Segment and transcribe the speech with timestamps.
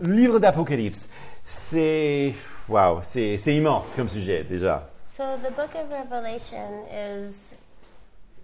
[0.00, 1.08] livre d'Apocalypse,
[1.44, 2.34] c'est
[2.68, 4.90] waouh, c'est immense comme sujet déjà.
[5.04, 7.54] So the book of Revelation is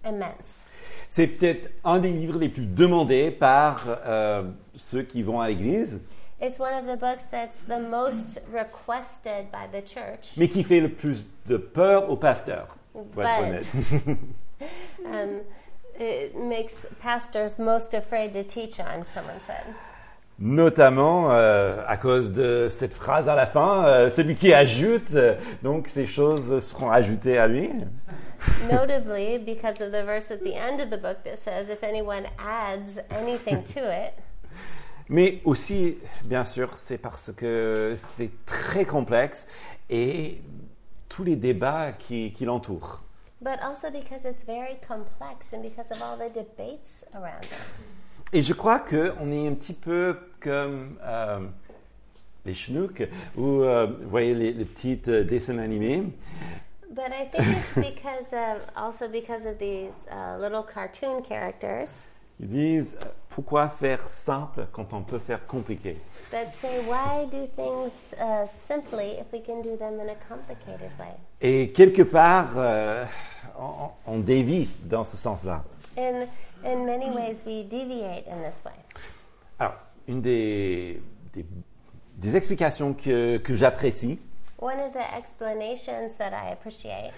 [0.05, 0.65] immense.
[1.07, 4.43] C'est peut-être un des livres les plus demandés par euh,
[4.75, 6.01] ceux qui vont à l'église,
[6.41, 10.33] It's one of the books that's the most requested by the church.
[10.35, 12.75] mais qui fait le plus de peur aux pasteurs.
[12.91, 13.65] Pour être honnête.
[15.05, 15.41] Um,
[15.99, 19.75] it makes pastors most afraid to teach on, someone said.
[20.39, 25.35] Notamment euh, à cause de cette phrase à la fin, euh, celui qui ajoute, euh,
[25.61, 27.69] donc ces choses seront ajoutées à lui.
[28.71, 32.25] Notably, because of the verse at the end of the book that says, if anyone
[32.37, 34.13] adds anything to it,
[35.09, 39.47] Mais aussi, bien sûr, c'est parce que c'est très complexe
[39.89, 40.41] et
[41.09, 43.01] tous les débats qui, qui l'entourent.
[43.41, 47.51] but also because it's very complex and because of all the debates around it.
[48.33, 51.39] Et je crois qu'on est un petit peu comme euh,
[52.45, 56.03] les chenouks, ou euh, vous voyez les, les petites euh, dessins animés.
[56.89, 61.95] But I think it's because of also because of these uh, little cartoon characters
[62.39, 62.97] Ils disent
[63.29, 65.97] pourquoi faire simple quand on peut faire compliqué?
[66.31, 70.89] That say, "Why do things uh, simply if we can do them in a complicated
[70.99, 73.05] way?" Et quelque part, euh,
[73.59, 75.63] on, on dévie dans ce sens-là.
[76.65, 78.73] In many ways, we deviate in this way.
[79.59, 79.75] Alors,
[80.07, 81.01] une des,
[81.33, 81.45] des,
[82.17, 84.19] des explications que, que j'apprécie,
[84.59, 87.11] One of the explanations that I appreciate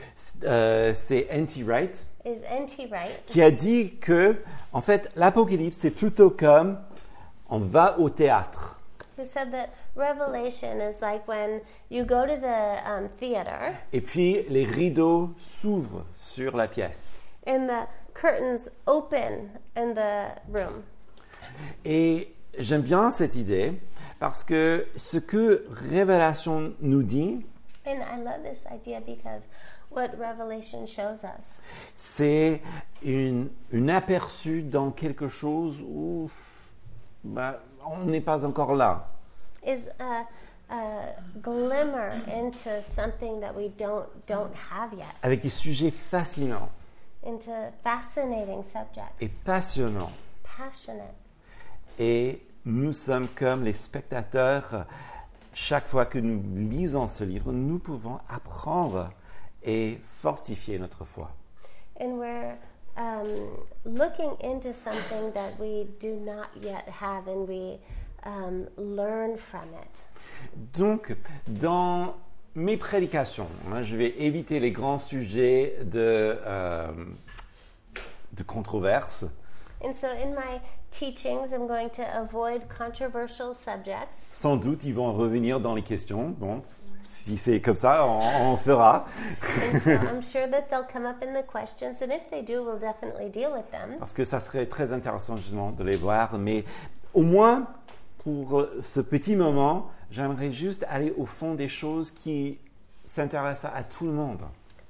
[0.45, 1.61] euh, c'est N.T.
[1.63, 2.87] Wright, is N.T.
[2.87, 4.37] Wright, qui a dit que,
[4.73, 6.79] en fait, l'Apocalypse, c'est plutôt comme
[7.49, 8.79] on va au théâtre.
[9.17, 14.43] who said that Revelation is like when you go to the um, theater Et puis
[14.49, 17.21] les rideaux s'ouvrent sur la pièce.
[17.47, 20.81] and the curtains open in the room.
[21.83, 23.79] Et j'aime bien cette idée
[24.19, 27.45] parce que ce que Révélation nous dit,
[27.85, 29.47] And I love this idea because
[29.91, 31.59] what Revelation shows us
[31.95, 32.61] c'est
[33.03, 36.29] une, une aperçu dans quelque chose où
[37.23, 39.07] bah, on n'est pas encore là.
[39.63, 40.25] is a,
[40.71, 46.69] a glimmer into something that we don't don't have yet, Avec des sujets fascinants
[47.25, 47.51] into
[47.83, 50.11] fascinating subjects, et passionnants.
[50.43, 51.15] passionate.
[51.99, 54.85] Et nous sommes comme les spectateurs.
[55.53, 59.11] Chaque fois que nous lisons ce livre, nous pouvons apprendre
[59.63, 61.31] et fortifier notre foi.
[61.99, 62.57] And we're
[62.97, 67.79] um, looking into something that we do not yet have, and we
[68.25, 70.77] um, learn from it.
[70.77, 71.15] Donc,
[71.47, 72.15] dans
[72.55, 76.87] mes prédications, hein, je vais éviter les grands sujets de, euh,
[78.33, 79.25] de controverse.
[79.83, 84.31] And so, in my teachings, I'm going to avoid controversial subjects.
[84.33, 86.29] Sans doute, ils vont revenir dans les questions.
[86.29, 86.63] Bon,
[87.03, 89.05] si c'est comme ça, on, on fera.
[89.73, 92.63] And so, I'm sure that they'll come up in the questions, and if they do,
[92.63, 93.97] we'll definitely deal with them.
[93.99, 96.37] Parce que ça serait très intéressant justement de les voir.
[96.39, 96.63] Mais
[97.13, 97.67] au moins,
[98.23, 102.59] pour ce petit moment, j'aimerais juste aller au fond des choses qui
[103.05, 104.41] s'intéressent à tout le monde.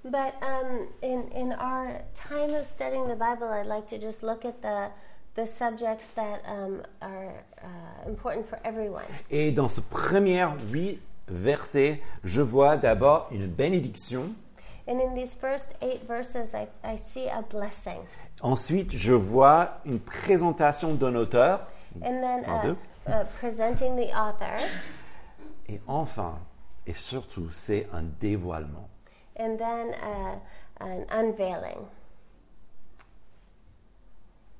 [0.04, 4.46] But um, in in our time of studying the Bible, I'd like to just look
[4.46, 4.92] at the
[5.36, 7.34] the subjects that um, are
[7.64, 9.06] uh, important for everyone.
[9.32, 14.34] Et dans ce premier huit versets, je vois d'abord une bénédiction.
[14.88, 17.98] And in these first eight verses, I, I see a blessing,
[18.42, 21.62] Ensuite, je vois une présentation d'un auteur.
[22.04, 22.76] and then En uh,
[23.08, 24.60] uh, presenting the author,
[25.68, 26.40] Et enfin,
[26.86, 28.88] et surtout, c'est un dévoilement.
[29.38, 30.40] and then uh,
[30.80, 31.86] an unveiling.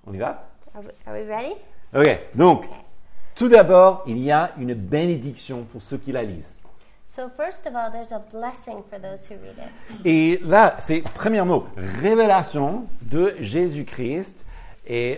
[0.06, 0.44] On y va?
[0.74, 1.56] Are we, are we ready?
[1.94, 2.66] Ok, donc,
[3.36, 6.58] tout d'abord, il y a une bénédiction pour ceux qui la lisent.
[7.08, 10.06] So first of all, there's a blessing for those who read it.
[10.06, 14.46] Et là, c'est premier mot, révélation de Jésus-Christ.
[14.86, 15.18] Et,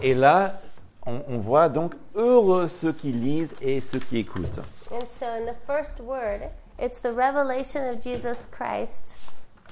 [0.00, 0.60] et là,
[1.04, 4.60] on, on voit donc heureux ceux qui lisent et ceux qui écoutent.
[4.92, 9.16] And so in the first word, it's the revelation of Jesus Christ,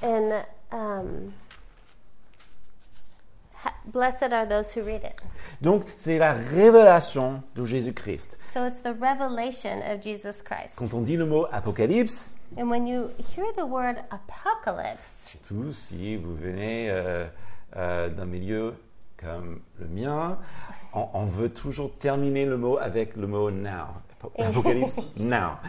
[0.03, 1.35] and um,
[3.87, 5.21] blessed are those who read it.
[5.61, 8.39] Donc, c'est la révélation de Jésus-Christ.
[8.45, 10.77] So it's the revelation of Jesus Christ.
[10.77, 16.17] Quand on dit le mot apocalypse, And when you hear the word apocalypse, surtout si
[16.17, 17.27] vous venez euh,
[17.77, 18.75] euh, d'un milieu
[19.17, 20.39] comme le mien,
[20.93, 24.03] on, on veut toujours terminer le mot avec le mot now.
[24.23, 25.61] Apo- Apocalypse, now.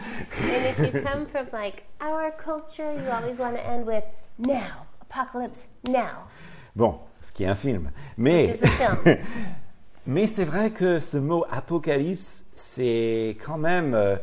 [0.42, 4.04] and if you come from like our culture, you always want to end with
[4.38, 6.28] now, apocalypse now.
[6.76, 7.90] Bon, ce qui est un film.
[8.16, 8.98] Mais film.
[10.06, 14.16] Mais c'est vrai que ce mot apocalypse, c'est quand même, euh,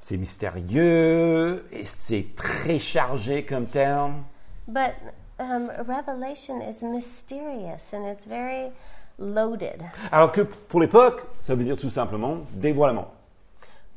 [0.00, 4.22] c'est mystérieux et c'est très chargé comme terme.
[4.66, 4.94] But
[5.38, 8.70] um, Revelation is mysterious and it's very
[9.18, 9.82] loaded.
[10.10, 13.12] Alors que pour l'époque, ça veut dire tout simplement dévoilement.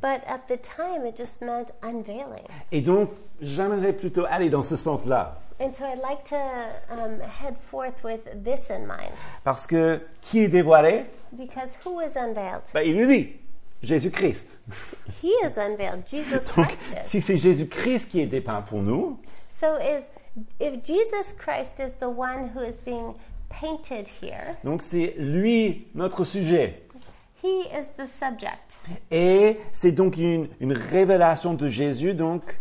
[0.05, 2.45] But at the time, it just meant unveiling.
[2.71, 3.09] Et donc,
[3.41, 5.41] j'aimerais plutôt aller dans ce sens-là.
[5.59, 6.35] And so I'd like to
[6.91, 9.11] um, head forth with this in mind.
[9.43, 11.05] Parce que qui est dévoilé?
[11.31, 12.61] Because who is unveiled?
[12.71, 13.33] Ben, Il nous dit
[13.81, 14.59] Jésus-Christ.
[15.23, 16.05] He is unveiled.
[16.05, 17.07] Jesus Donc, Christ is.
[17.09, 19.17] si c'est Jésus-Christ qui est dépeint pour nous,
[19.49, 20.03] So is
[20.59, 23.15] if Jesus Christ is the one who is being
[23.49, 26.84] painted here, donc c'est lui notre sujet.
[27.45, 28.77] He is the subject.
[29.11, 32.59] Et c'est donc une, une révélation de Jésus, donc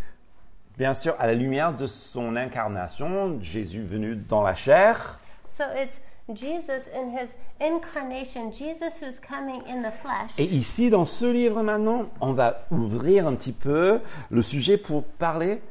[0.77, 5.19] bien sûr à la lumière de son incarnation, Jésus venu dans la chair.
[5.49, 5.99] So it's
[6.33, 7.29] Jesus in his
[7.61, 10.31] incarnation, Jesus who's coming in the flesh.
[10.37, 15.03] Et ici, dans ce livre maintenant, on va ouvrir un petit peu le sujet pour
[15.03, 15.61] parler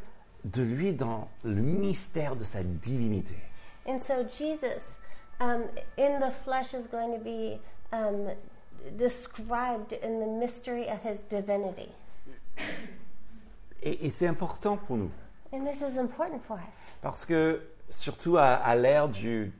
[0.44, 3.34] de lui dans le mystère de sa divinité.
[3.86, 4.98] And so Jesus
[5.40, 5.64] um,
[5.98, 7.58] in the flesh is going to be
[7.92, 8.30] um,
[8.96, 11.88] described in the mystery of his divinity.
[13.82, 15.10] Et, et c'est important pour nous,
[15.52, 17.60] And this is important for us parce que
[17.90, 19.52] surtout à, à l'ère du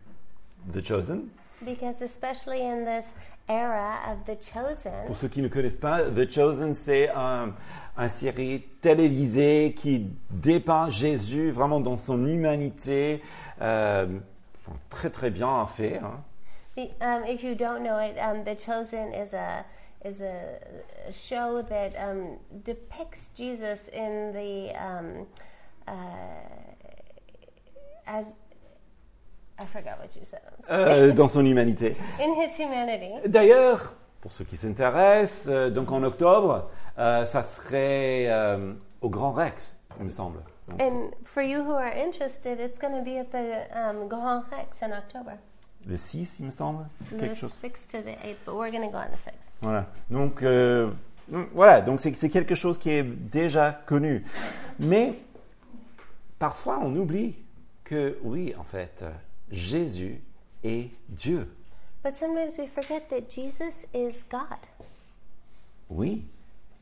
[0.73, 1.29] The Chosen,
[1.62, 3.06] because, especially in this
[3.49, 7.53] era of the pour chosen, ceux qui ne connaissent pas, The Chosen, c'est un,
[7.97, 13.23] un série télévisée qui dépeint Jésus vraiment dans son humanité,
[13.61, 14.06] euh,
[14.88, 15.99] très très bien fait.
[15.99, 16.23] hein.
[16.76, 19.65] Um, if you don't know it, um, the chosen is a
[20.05, 20.59] is a
[21.09, 25.26] a show that um, depicts Jesus in the um,
[25.87, 25.93] uh,
[28.06, 28.26] as
[29.59, 30.41] I forgot what you said.
[30.69, 31.97] Euh, dans son humanité.
[32.21, 33.29] in his humanity.
[33.29, 39.32] D'ailleurs, pour ceux qui s'intéressent, euh, donc en octobre, euh, ça serait euh, au Grand
[39.32, 40.41] Rex, il me semble.
[40.67, 44.44] Donc, And for you who are interested, it's going to be at the um, Grand
[44.50, 45.38] Rex in October,
[45.87, 46.87] le 6, il me semble,
[47.19, 47.53] quelque chose.
[47.63, 49.53] 6th to the 8th, but we're going to go on the 6th.
[49.63, 49.87] Voilà.
[50.11, 50.91] Donc, euh,
[51.53, 51.81] voilà.
[51.81, 54.25] Donc, c'est c'est quelque chose qui est déjà connu.
[54.79, 55.15] Mais
[56.39, 57.37] parfois, on oublie
[57.85, 59.11] que, oui, en fait, euh,
[59.51, 60.21] Jésus
[60.63, 61.49] est Dieu.
[62.03, 64.59] But sometimes we forget that Jesus is God.
[65.89, 66.25] Oui,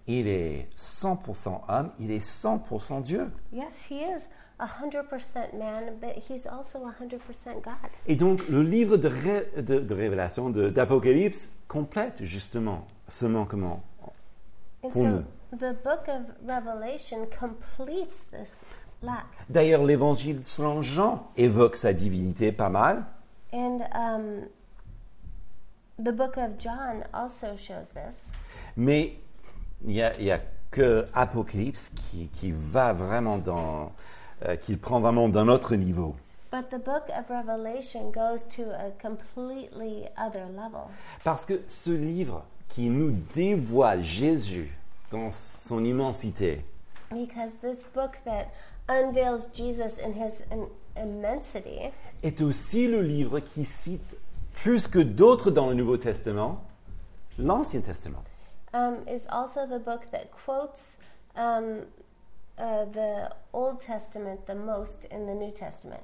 [0.07, 3.31] il est 100% homme, il est 100% Dieu.
[3.53, 4.29] Yes, he is
[4.67, 7.75] 100% man, but he's also 100% God.
[8.07, 13.83] Et donc, le livre de, Ré- de- de Révélation, de- d'Apocalypse, complète justement ce manquement.
[14.83, 15.23] Pour so nous.
[15.53, 18.53] the book of Revelation completes this
[19.03, 19.25] lack.
[19.49, 23.05] D'ailleurs, l'évangile selon Jean évoque sa divinité pas mal.
[23.53, 24.47] And um,
[25.99, 28.27] the book of John also shows this.
[28.77, 29.17] Mais
[29.85, 33.93] il n'y a, y a que Apocalypse qui, qui va vraiment dans,
[34.47, 36.15] euh, qui prend vraiment d'un autre niveau.
[36.51, 40.89] But the book of Revelation goes to a completely other level.
[41.25, 44.71] Parce que ce livre qui nous dévoile Jésus
[45.11, 46.65] dans son immensité,
[47.11, 48.47] Because this book that
[48.89, 50.67] unveils Jesus in his in,
[50.97, 51.91] immensity
[52.23, 54.17] est aussi le livre qui cite
[54.55, 56.63] plus que d'autres dans le Nouveau Testament
[57.39, 58.23] l'Ancien Testament.
[58.75, 60.97] um, is also the book that quotes
[61.37, 61.83] um,
[62.59, 66.03] uh, the Old Testament the most in the New Testament.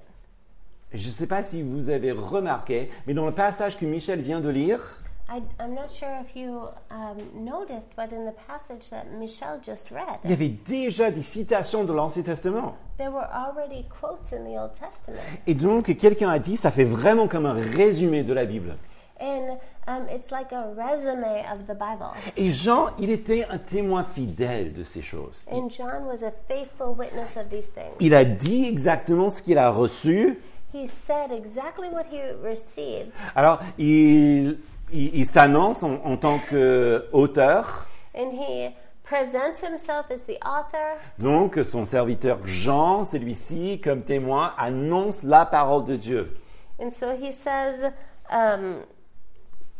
[0.93, 4.40] Je ne sais pas si vous avez remarqué, mais dans le passage que Michel vient
[4.40, 9.12] de lire, I, I'm not sure if you um, noticed, but in the passage that
[9.12, 12.75] Michelle just read, il y avait déjà des citations de l'Ancien Testament.
[12.97, 15.21] there were already quotes in the Old Testament.
[15.47, 18.76] Et donc, quelqu'un a dit, ça fait vraiment comme un résumé de la Bible.
[19.20, 19.58] And
[19.88, 22.12] um, it's like a resume of the Bible.
[22.37, 25.44] Et Jean, il était un témoin fidèle de ces choses.
[25.50, 27.96] And John was a faithful witness of these things.
[28.00, 30.38] Il a dit exactement ce qu'il a reçu.
[30.72, 34.58] He said exactly what he received, Alors, il,
[34.92, 37.87] il, il s'annonce en, en tant qu'auteur.
[38.14, 38.68] and he
[39.02, 40.98] presents himself as the author.
[41.18, 46.37] Donc, son serviteur Jean, celui-ci, comme témoin, annonce la parole de Dieu.
[46.78, 47.82] And so he says,
[48.30, 48.82] um,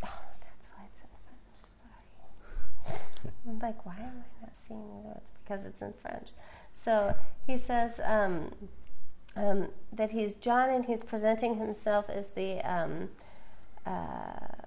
[0.03, 0.09] oh,
[0.41, 1.45] that's why it's in French.
[2.87, 3.18] Sorry.
[3.49, 5.31] I'm like, why am I not seeing the notes?
[5.43, 6.29] Because it's in French.
[6.75, 7.15] So
[7.47, 8.53] he says um,
[9.37, 13.09] um, that he's John and he's presenting himself as the um,
[13.87, 14.65] uh,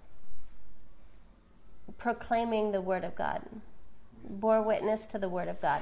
[1.98, 3.42] proclaiming the word of God,
[4.30, 5.82] bore witness to the word of God.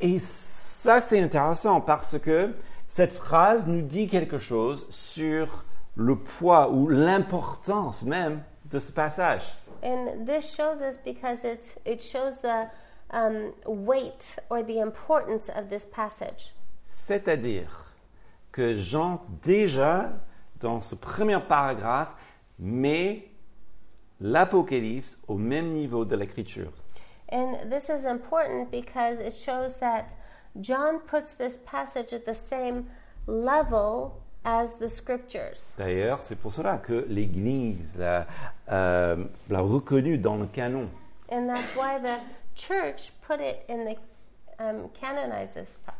[0.00, 2.54] Et ça, c'est intéressant parce que
[2.88, 9.42] cette phrase nous dit quelque chose sur le poids ou l'importance même de ce passage.
[9.82, 12.70] And this shows us because it's, it shows the
[13.10, 16.52] um, weight or the importance of this passage.
[16.84, 17.94] C'est-à-dire
[18.52, 20.12] que Jean, déjà,
[20.60, 22.14] dans ce premier paragraphe,
[22.58, 23.28] met
[24.20, 26.72] l'Apocalypse au même niveau de l'Écriture.
[27.32, 30.14] And this is important because it shows that
[30.60, 32.86] John puts this passage at the same
[33.26, 35.72] level as the scriptures.
[35.78, 38.26] D'ailleurs, c'est pour cela que l'Église l'a
[38.70, 40.88] euh, l'a reconnu dans le canon.
[41.30, 42.20] And that's why the
[42.54, 43.96] church put it in the
[44.58, 45.94] um, canonized this book.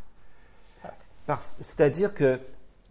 [1.27, 2.41] Parce- C'est-à-dire que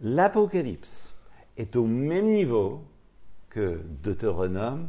[0.00, 1.14] l'Apocalypse
[1.56, 2.84] est au même niveau
[3.50, 4.88] que Deutéronome,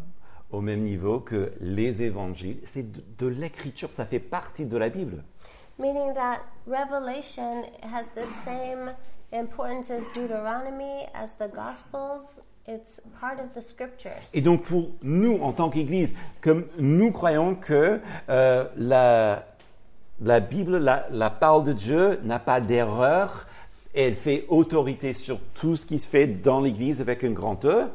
[0.52, 2.60] au même niveau que les évangiles.
[2.66, 5.24] C'est de, de l'écriture, ça fait partie de la Bible.
[5.80, 8.94] Meaning that Revelation has the same
[9.32, 12.40] importance as Deuteronomy, as the Gospels.
[12.68, 14.30] It's part of the scriptures.
[14.34, 19.46] Et donc pour nous, en tant qu'Église, comme nous croyons que euh, la,
[20.22, 23.48] la Bible, la, la parole de Dieu n'a pas d'erreur,
[23.96, 27.90] elle fait autorité sur tout ce qui se fait dans l'Église avec un grand E.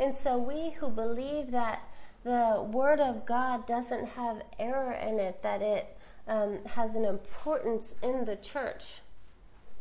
[0.00, 1.78] And so we who believe that
[2.24, 5.86] the Word of God doesn't have error in it, that it
[6.28, 9.00] um, has an importance in the church.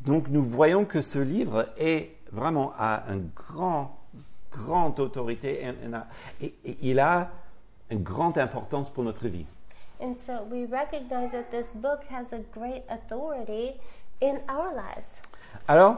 [0.02, 3.98] Donc nous voyons que ce livre est vraiment à une grand,
[4.52, 7.30] grande autorité et, et- et- et il a
[7.90, 9.46] une grande importance pour notre vie.
[10.02, 13.72] And so we recognize that this book has a great authority
[14.22, 15.16] in our lives.
[15.68, 15.98] Alors,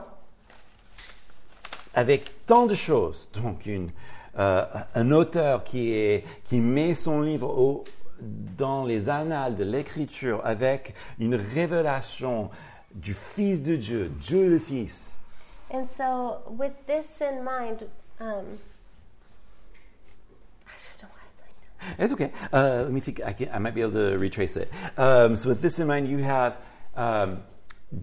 [1.93, 3.89] avec tant de choses, donc une,
[4.37, 4.63] euh,
[4.95, 7.83] un auteur qui, est, qui met son livre au-
[8.21, 12.49] dans les annales de l'écriture avec une révélation
[12.93, 15.17] du Fils de Dieu, Dieu le Fils,
[15.71, 17.87] And so, with this in mind,
[18.19, 18.57] um,
[20.65, 21.95] I don't know why I blanked out.
[21.99, 22.31] It's okay.
[22.51, 23.21] Uh, let me think.
[23.23, 24.71] I, can, I might be able to retrace it.
[24.97, 26.57] Um, so, with this in mind, you have
[26.95, 27.43] um,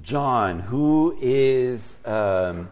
[0.01, 2.71] John, who is, um,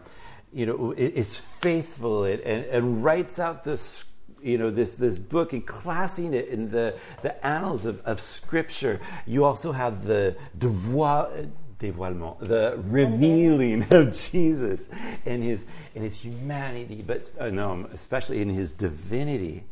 [0.53, 4.05] you know, is faithful and, and, writes out this,
[4.41, 9.01] you know, this this book and classing it in the the annals of, of Scripture.
[9.25, 11.51] You also have the devoil.
[11.79, 14.89] Dévoilement, the revealing of Jesus
[15.25, 19.63] and his and his humanity, but uh, no, especially in his divinity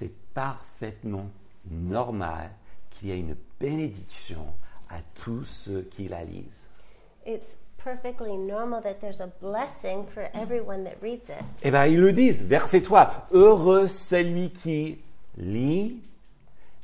[0.00, 1.30] c'est parfaitement
[1.70, 2.50] normal
[2.88, 4.46] qu'il y ait une bénédiction
[4.88, 6.46] à tous ceux qui la lisent.
[7.26, 11.44] It's perfectly normal that there's a blessing for everyone that reads it.
[11.62, 14.98] Eh bien, ils le disent, verset 3, Heureux celui qui
[15.36, 16.00] lit,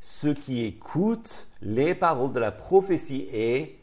[0.06, 3.76] ceux qui écoutent les paroles de la prophétie et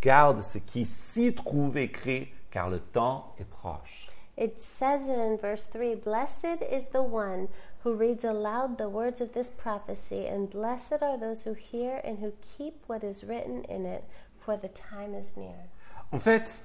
[0.00, 4.08] garde ce qui s'y trouve écrit, car le temps est proche.
[4.38, 7.48] It says it in verse 3 Blessed is the one
[7.82, 12.18] who reads aloud the words of this prophecy, and blessed are those who hear and
[12.20, 14.04] who keep what is written in it,
[14.38, 15.66] for the time is near.
[16.12, 16.62] En fait,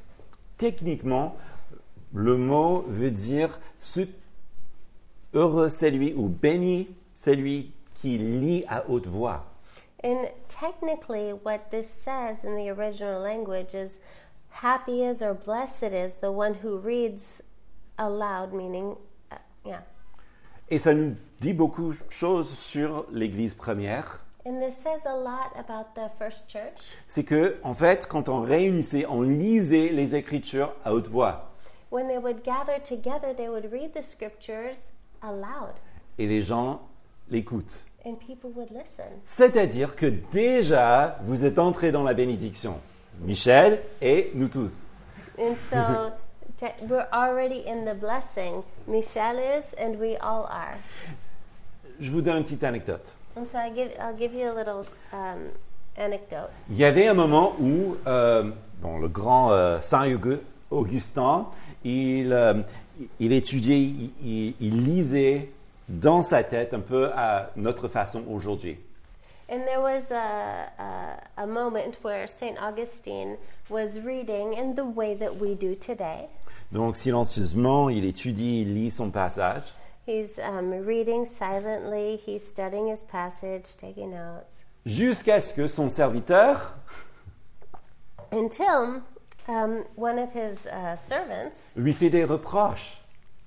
[0.60, 1.36] techniquement,
[2.13, 3.60] le mot veut dire
[5.34, 9.46] heureux celui ou béni celui qui lit à haute voix.
[10.03, 14.00] And technically, what this says in the original language is
[14.50, 17.43] happy is or blessed is the one who reads
[18.00, 18.96] aloud, meaning,
[19.31, 19.84] uh, yeah.
[20.72, 24.22] Et ça nous dit beaucoup de choses sur l'Église première.
[24.46, 26.98] And this says a lot about the first church.
[27.08, 31.51] C'est que, en fait, quand on réunissait, on lisait les Écritures à haute voix.
[31.91, 34.77] When they would gather together, they would read the scriptures
[35.22, 35.75] aloud,
[36.17, 36.81] Et les gens
[37.29, 37.84] l'écoutent.
[38.05, 39.05] And people would listen.
[39.25, 42.79] C'est-à-dire que déjà, vous êtes entrés dans la bénédiction.
[43.22, 44.74] Michel et nous tous.
[45.39, 46.12] And so
[46.89, 48.63] we're already in the blessing.
[48.88, 50.77] Michelle is, and we all are.
[52.00, 53.13] Je vous donne une petite anecdote.
[53.38, 55.50] And so I give, I'll give you a little um,
[55.98, 56.50] anecdote.
[56.70, 60.39] Il y avait un moment où euh, bon, le grand euh, Saint Augu-
[60.72, 61.48] Augustin,
[61.84, 62.55] il, euh,
[63.20, 65.50] il étudiait, il, il- il lisait
[65.91, 68.77] dans sa tête un peu à notre façon aujourd'hui.
[69.50, 72.57] And there was a, a, a moment where St.
[72.57, 73.36] Augustine
[73.69, 76.29] was reading in the way that we do today.
[76.71, 79.74] Donc silencieusement, il étudie, il lit son passage.
[80.07, 86.74] He's um, reading silently, he's studying his passage, taking notes, jusqu'à ce que son serviteur
[88.31, 89.01] until
[89.50, 92.98] um, one of his uh, servants lui fait des reproches.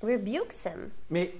[0.03, 0.91] rebukes him.
[1.09, 1.33] Mais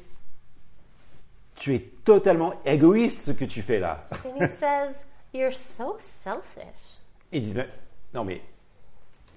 [1.57, 4.05] tu es totalement égoïste ce que tu fais là.
[4.25, 4.95] And he says,
[5.33, 6.99] You're so selfish.
[7.33, 7.69] Il dit, Mais-
[8.13, 8.41] non mais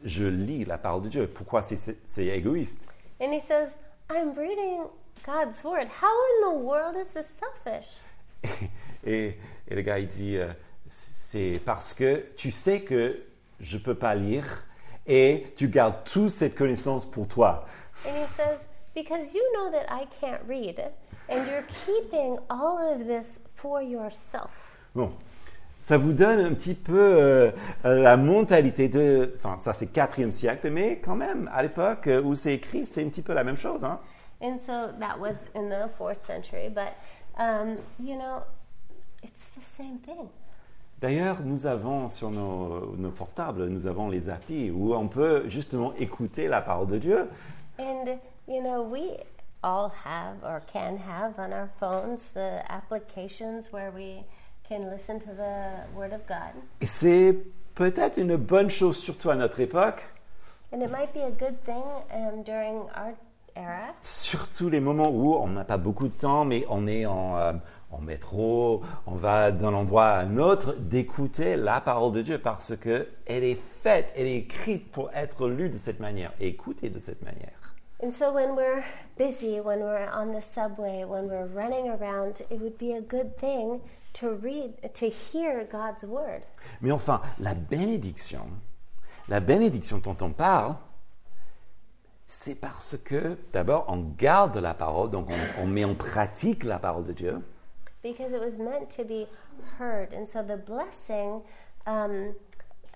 [0.04, 2.88] je lis la parole de Dieu, pourquoi c'est- égoïste?
[3.20, 3.70] And he says,
[4.10, 4.84] I'm reading
[5.26, 5.88] God's word.
[6.02, 7.88] How in the world is this selfish?
[9.06, 10.48] Et, et le gars, il dit, euh,
[10.90, 13.24] c'est parce que tu sais que
[13.60, 14.64] je ne peux pas lire
[15.06, 17.66] et tu gardes toute cette connaissance pour toi.
[18.06, 20.82] And he says, Because you know that I can't read,
[21.30, 24.52] and you're keeping all of this for yourself.
[24.96, 25.12] Bon,
[25.82, 27.52] ça vous donne un petit peu euh,
[27.84, 29.36] la mentalité de...
[29.38, 33.10] Enfin, ça c'est 4e siècle, mais quand même, à l'époque où c'est écrit, c'est un
[33.10, 33.84] petit peu la même chose.
[33.84, 34.00] Hein?
[34.42, 36.94] And so that was in the fourth century, but
[37.40, 38.44] um, you know,
[39.24, 40.30] it's the same thing.
[41.00, 45.94] D'ailleurs, nous avons sur nos, nos portables, nous avons les applis où on peut justement
[45.96, 47.30] écouter la parole de Dieu.
[47.80, 49.12] And you know, we
[49.64, 54.24] all have or can have on our phones the applications where we
[54.68, 56.54] can listen to the Word of God.
[56.82, 57.36] Et c'est
[57.76, 60.04] peut-être une bonne chose, surtout à notre époque,
[60.74, 63.14] And it might be a good thing um, during our
[63.56, 67.38] era, surtout les moments où on n'a pas beaucoup de temps, mais on est en,
[67.38, 67.54] euh,
[67.92, 72.76] en métro, on va d'un endroit à un autre, d'écouter la parole de Dieu parce
[72.76, 77.00] que elle est faite, elle est écrite pour être lue de cette manière, écoutée de
[77.00, 77.67] cette manière.
[78.00, 78.86] And so when we're
[79.18, 83.38] busy, when we're on the subway, when we're running around, it would be a good
[83.40, 83.82] thing
[84.14, 86.44] to read, to hear God's word.
[86.82, 88.50] Mais enfin, la bénédiction,
[89.28, 90.76] la bénédiction dont on parle,
[92.28, 96.78] c'est parce que d'abord on garde la parole, donc on, on met en pratique la
[96.78, 97.42] parole de Dieu.
[98.04, 99.28] Because it was meant to be
[99.80, 100.14] heard.
[100.14, 101.42] And so the blessing
[101.88, 102.36] um,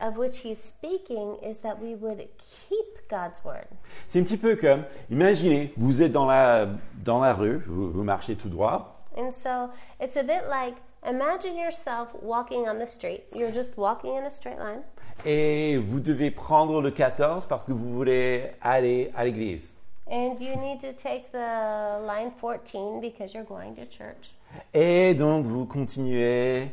[0.02, 2.28] of which he's speaking is that we would
[2.70, 3.68] keep God's word.
[4.08, 6.68] C'est un petit peu comme, imaginez, vous êtes dans la,
[7.04, 11.58] dans la rue, vous, vous marchez tout droit, And so it's a bit like imagine
[11.58, 13.24] yourself walking on the street.
[13.36, 14.84] You're just walking in a straight line.
[15.26, 19.78] et vous devez prendre le 14 parce que vous voulez aller à l'église.
[20.10, 24.34] And you need to take the line 14 because you're going to church.
[24.74, 26.70] Et donc vous continuez,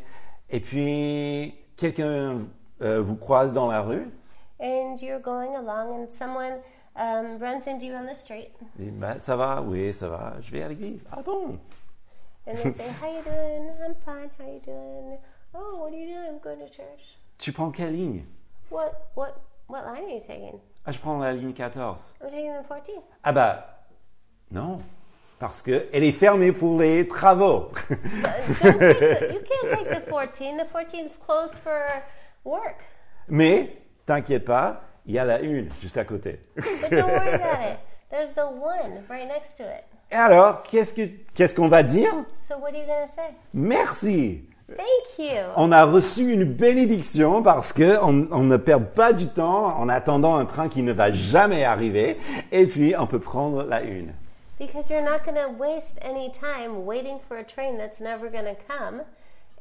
[0.50, 2.38] et puis quelqu'un
[2.82, 4.10] euh, vous croise dans la rue,
[4.60, 6.54] And you're going along, and someone
[6.96, 8.50] um, runs into you on the street.
[8.80, 11.00] et ben, ça va, oui, ça va, je vais à l'église.
[11.12, 11.58] Ah bon?
[12.46, 13.70] And they say, How you doing?
[13.84, 14.30] I'm fine.
[14.38, 15.18] How you doing?
[15.54, 16.28] Oh, what are you doing?
[16.28, 17.18] I'm going to church.
[17.38, 18.24] Tu prends quelle ligne?
[18.70, 19.34] What what
[19.68, 20.58] what line are you taking?
[20.84, 22.14] Ah, je prends la ligne 14.
[22.22, 23.02] I'm taking the 14.
[23.22, 23.84] Ah bah,
[24.50, 24.80] non,
[25.38, 27.70] parce qu'elle est fermée pour les travaux.
[32.44, 32.84] Don't take the, you can't take the 14.
[32.84, 32.84] The 14 is closed for work.
[33.28, 36.40] Mais, t'inquiète pas, il y a la une juste à côté.
[36.56, 37.78] But don't worry about it.
[38.10, 39.84] There's the one right next to it.
[40.10, 42.10] Et alors, qu'est-ce que- qu'est-ce qu'on va dire?
[42.48, 43.34] So what are you going to say?
[43.52, 44.44] Merci.
[44.68, 45.42] Thank you.
[45.56, 49.88] On a reçu une bénédiction parce que on, on ne perd pas du temps en
[49.88, 52.18] attendant un train qui ne va jamais arriver.
[52.52, 54.12] Et puis, on peut prendre la une.
[54.58, 58.44] Because you're not going to waste any time waiting for a train that's never going
[58.44, 59.02] to come,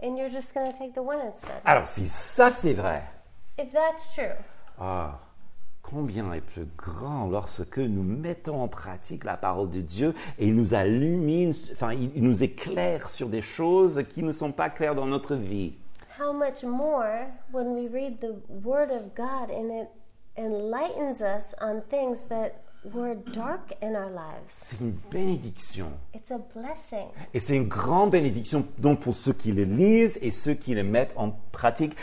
[0.02, 1.62] and you're just going to take the one instead.
[1.66, 3.04] Alors, si ça c'est vrai,
[3.60, 4.36] If that's true,
[4.80, 5.20] ah,
[5.82, 10.56] combien est plus grand lorsque nous mettons en pratique la parole de Dieu et il
[10.56, 14.96] nous illumine, enfin, il il nous éclaire sur des choses qui ne sont pas claires
[14.96, 15.74] dans notre vie.
[16.20, 19.88] how much more when we read the Word of God and it
[20.36, 22.54] enlightens us on things that
[22.94, 24.50] were dark in our lives?
[24.50, 25.88] C'est une bénédiction.
[26.14, 27.08] It's a blessing.
[27.34, 30.84] Et c'est une grande bénédiction donc pour ceux qui le lisent et ceux qui le
[30.84, 31.96] mettent en pratique,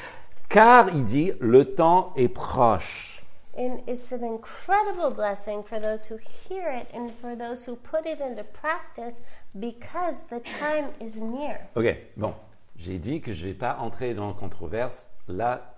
[0.49, 3.23] car il dit le temps est proche.
[3.57, 6.19] And it's an incredible blessing for those who
[6.49, 9.21] hear it and for those who put it into practice
[9.55, 11.61] because the time is near.
[11.77, 12.35] Ok, bon,
[12.77, 15.09] j'ai dit que je ne vais pas entrer dans la controverse.
[15.29, 15.74] Là,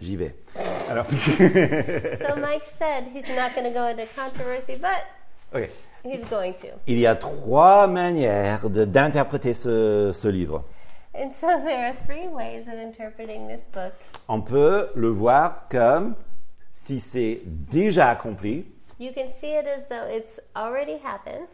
[0.00, 0.34] j'y vais.
[0.90, 5.04] Alors, So Mike said he's not going to go into controversy, but
[5.54, 5.68] ok.
[6.04, 6.68] he's going to.
[6.86, 10.64] Il y a trois manières d'interpréter ce, ce livre.
[11.14, 13.92] And so there are three ways of interpreting this book.
[14.28, 16.14] On peut le voir comme
[16.72, 18.66] si c'est déjà accompli.
[19.00, 21.48] You can see it as though it's already happened,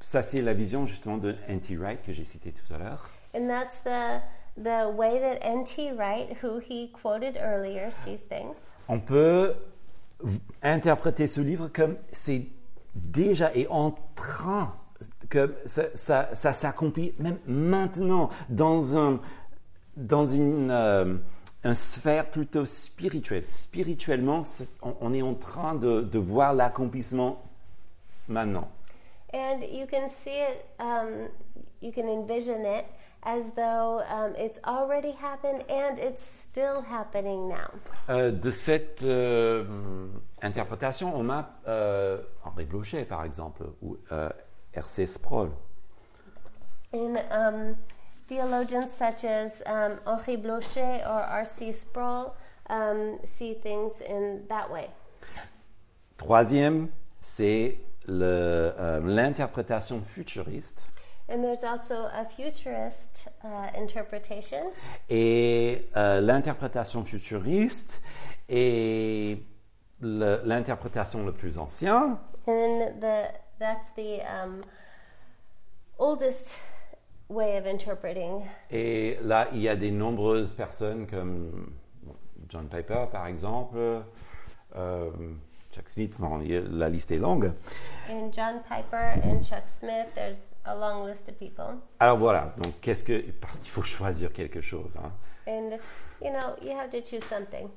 [0.00, 1.76] Ça, c'est la vision justement de N.T.
[1.76, 3.10] Wright que j'ai cité tout à l'heure.
[3.34, 4.20] and that's the
[4.56, 5.92] the way that N.T.
[5.92, 8.56] Wright, who he quoted earlier, sees things.
[8.88, 9.54] On peut
[10.62, 12.46] interpréter ce livre comme c'est
[12.94, 14.74] déjà et en train,
[15.28, 19.20] que ça, ça- ça s'accomplit même maintenant dans un
[19.96, 21.16] dans une euh,
[21.64, 23.46] une sphère plutôt spirituelle.
[23.46, 24.42] Spirituellement,
[24.82, 27.42] on, on est en train de, de voir l'accomplissement
[28.28, 28.68] maintenant.
[29.32, 31.28] And you can see it, um,
[31.82, 32.84] you can envision it
[33.22, 37.70] as though um, it's already happened and it's still happening now.
[38.08, 39.64] Euh, de cette euh,
[40.42, 44.30] interprétation, on a euh, Henri Blocher, par exemple, où euh,
[44.76, 45.06] R.C.
[45.06, 45.50] Sproul.
[46.92, 47.76] And um,
[48.28, 51.72] theologians such as um, Henri Blocher or R.C.
[51.72, 52.34] Sproul
[52.68, 54.88] um, see things in that way.
[56.16, 56.88] Troisième,
[57.20, 57.78] c'est
[58.08, 60.84] euh, l'interprétation futuriste.
[61.30, 64.72] And there's also a futurist uh, interpretation.
[65.08, 68.02] Et euh, l'interprétation futuriste
[68.48, 69.38] est
[70.00, 72.16] l'interprétation le plus ancienne.
[72.48, 73.28] And the,
[73.60, 74.62] that's the um,
[75.98, 76.56] oldest
[77.28, 78.42] way of interpreting.
[78.72, 81.72] Et là, il y a des nombreuses personnes comme
[82.48, 83.78] John Piper, par exemple,
[84.74, 85.10] euh,
[85.72, 86.40] Chuck Smith, bon,
[86.72, 87.52] la liste est longue.
[88.10, 91.78] And John Piper and Chuck Smith, there's a long list of people.
[92.00, 93.30] Alors voilà, donc qu'est-ce que...
[93.40, 94.96] Parce qu'il faut choisir quelque chose.
[94.96, 95.12] hein.
[95.46, 95.78] And,
[96.20, 97.68] you know, you have to choose something.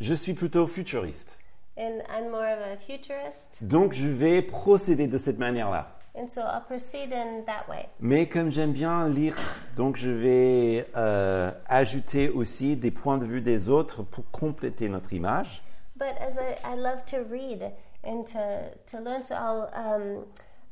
[0.00, 1.38] Je suis plutôt futuriste.
[1.76, 5.94] And I'm more of a futurist, Donc je vais procéder de cette manière-là.
[6.16, 7.86] and so I'll proceed in that way.
[8.00, 9.36] Mais comme j'aime bien lire,
[9.76, 15.12] donc je vais euh, ajouter aussi des points de vue des autres pour compléter notre
[15.12, 15.62] image.
[15.98, 17.72] But as I, I love to read
[18.04, 20.24] and to, to learn, so I'll um,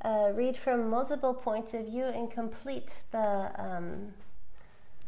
[0.04, 4.12] uh, read from multiple points of view and complete the um,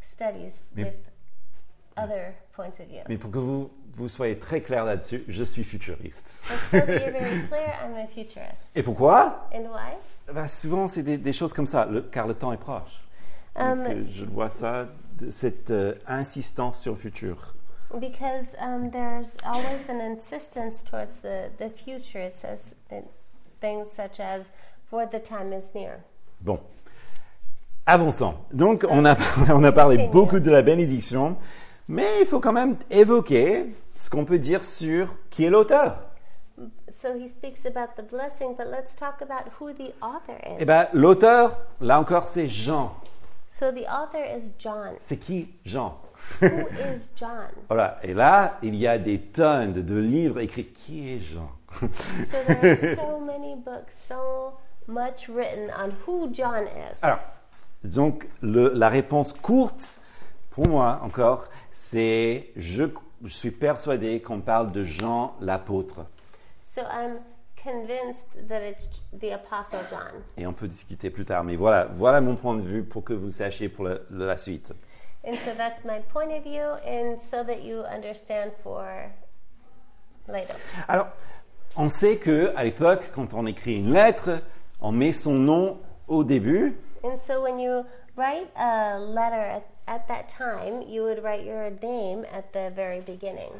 [0.05, 0.95] studies Mais- with
[1.97, 3.01] other points of view.
[3.07, 6.41] Mais pour que vous, vous soyez très clair là-dessus, je suis futuriste.
[6.71, 8.75] So very clear, I'm a futurist.
[8.75, 9.47] Et pourquoi?
[9.53, 9.93] And why?
[10.33, 13.05] Bah, Souvent, c'est des, des choses comme ça, le- car le temps est proche.
[13.55, 14.87] Um, Donc, je vois ça,
[15.31, 17.55] cette euh, insistance sur le futur.
[17.97, 22.19] Because um, there's always an insistence towards the, the future.
[22.19, 22.75] It says
[23.59, 24.49] things such as,
[24.89, 26.03] for the time is near.
[26.41, 26.59] Bon,
[27.85, 28.35] avançons.
[28.53, 29.17] Donc, on a,
[29.49, 31.35] on a parlé beaucoup de la bénédiction,
[31.87, 35.97] mais il faut quand même évoquer ce qu'on peut dire sur qui est l'auteur.
[36.91, 40.57] So he speaks about the blessing, but let's talk about who the author is.
[40.59, 42.91] Eh bien, l'auteur, là encore, c'est Jean.
[43.49, 44.95] So the author is John.
[44.99, 45.97] C'est qui Jean?
[46.41, 47.47] Who is John?
[47.69, 50.67] Voilà, et là, il y a des tonnes de livres écrits.
[50.67, 51.49] Qui est Jean?
[51.79, 51.87] So
[52.47, 54.53] there are so many books, so
[54.87, 56.97] much written on who John is.
[57.01, 57.19] Alors,
[57.83, 59.99] donc, le- la réponse courte,
[60.51, 62.85] pour moi encore, c'est je,
[63.23, 66.05] je suis persuadé qu'on parle de Jean l'apôtre.
[66.65, 67.19] So I'm
[67.61, 68.87] convinced that it's
[69.19, 70.21] the Apostle John.
[70.37, 71.43] Et on peut discuter plus tard.
[71.43, 74.73] Mais voilà, voilà mon point de vue pour que vous sachiez pour la suite.
[75.25, 79.11] And so that's my point of view, and so that you understand for
[80.27, 80.55] later.
[80.87, 81.07] Alors,
[81.75, 84.41] on sait que à l'époque, quand on écrit une lettre,
[84.81, 85.77] on met son nom
[86.07, 86.75] au début.
[87.03, 91.69] And so when you write a letter at, at that time, you would write your
[91.81, 93.51] name at the very beginning.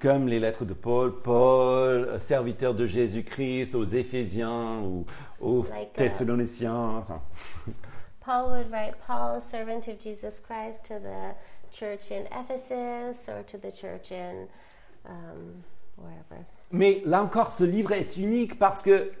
[0.00, 5.06] comme les lettres de Paul, Paul, serviteur de Jésus-Christ, aux Éphésiens ou
[5.40, 6.98] aux Like, uh, Thessaloniciens.
[6.98, 7.22] enfin.
[8.24, 11.34] Paul would write, Paul, servant of Jesus Christ, to the
[11.72, 14.48] church in Ephesus or to the church in
[15.06, 15.64] um,
[15.96, 16.44] wherever.
[16.70, 19.12] Mais là encore, ce livre est unique parce que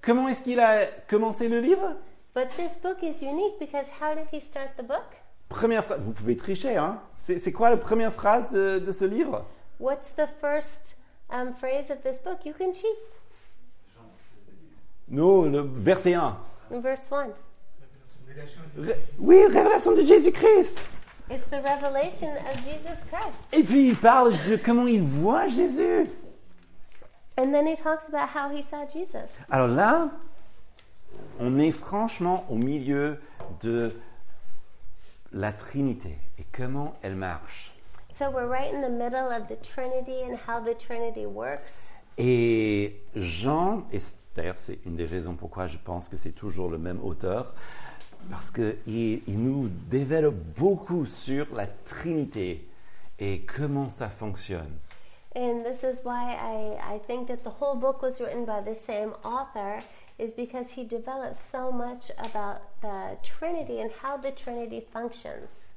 [0.00, 1.96] comment est-ce qu'il a commencé le livre?
[2.34, 5.04] But this book is unique because how did he start the book?
[5.48, 9.44] Première phrase, vous pouvez tricher, hein C'est quoi la première phrase de, de ce livre?
[9.80, 10.96] What's the first
[11.28, 12.46] um, phrase of this book?
[12.46, 12.96] You can cheat.
[15.10, 16.38] Non, le verset 1.
[16.72, 17.34] In verse 1.
[18.78, 20.88] Ré- oui, révélation de Jésus-Christ.
[21.30, 23.52] It's the revelation of Jesus Christ.
[23.52, 26.06] Et puis il parle de comment il voit Jésus.
[27.38, 29.38] And then he talks about how he saw Jesus.
[29.50, 30.10] Alors là,
[31.40, 33.18] on est franchement au milieu
[33.62, 33.92] de
[35.32, 37.72] la Trinité et comment elle marche.
[38.12, 41.98] So we're right in the middle of the Trinity and how the Trinity works.
[42.18, 44.00] Et Jean, et
[44.36, 47.54] d'ailleurs c'est une des raisons pourquoi je pense que c'est toujours le même auteur,
[48.30, 52.66] parce qu'il il nous développe beaucoup sur la Trinité
[53.18, 54.78] et comment ça fonctionne.
[55.34, 58.74] And this is why I, I think that the whole book was written by the
[58.74, 59.82] same author,
[60.18, 65.70] is because he developed so much about the Trinity and how the Trinity functions.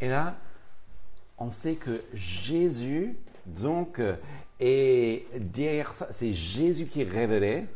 [0.00, 0.34] Et là,
[1.38, 4.00] on sait que Jésus, donc,
[4.60, 7.66] est derrière ça, c'est Jésus qui est révélé.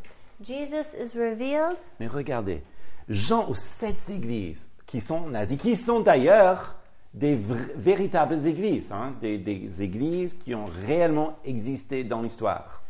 [0.42, 2.62] Jesus is revealed, Mais regardez,
[3.08, 6.76] Jean aux sept églises qui sont nazies, qui sont d'ailleurs
[7.14, 7.34] des
[7.76, 12.82] véritables églises, hein, des, des églises qui ont réellement existé dans l'histoire.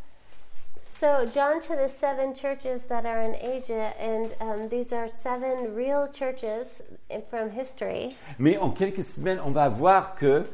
[1.03, 5.75] So, John to the seven churches that are in Asia, and um, these are seven
[5.75, 6.81] real churches
[7.29, 8.14] from history.
[8.38, 10.44] Mais en quelques semaines, on va voir que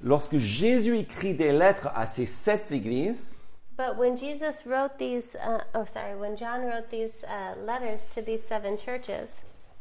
[0.00, 3.35] lorsque Jésus écrit des lettres à ces sept églises,
[3.76, 8.22] But when Jesus wrote these, uh, oh, sorry, when John wrote these uh, letters to
[8.22, 9.28] these seven churches,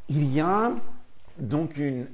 [0.10, 0.74] il y a
[1.38, 2.08] donc une,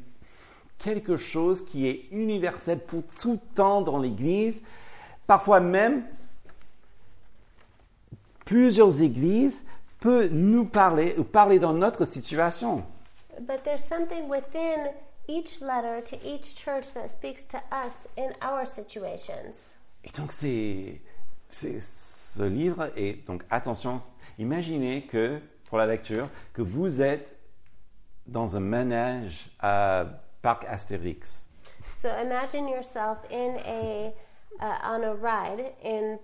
[0.78, 4.62] quelque chose qui est universel pour tout temps dans l'Église.
[5.28, 6.04] Parfois même,
[8.46, 9.66] plusieurs églises
[10.00, 12.84] peuvent nous parler ou parler dans notre situation.
[13.48, 14.90] but there's something within
[15.28, 19.72] each letter to each church that speaks to us in our situations.
[20.04, 21.00] Et donc, c'est-
[21.52, 23.98] ce livre est donc attention.
[24.40, 27.36] Imaginez que pour la lecture que vous êtes
[28.28, 30.06] dans un manège à
[30.42, 31.46] parc Astérix.
[31.96, 34.14] So imagine yourself in a
[34.60, 36.18] uh, on a ride in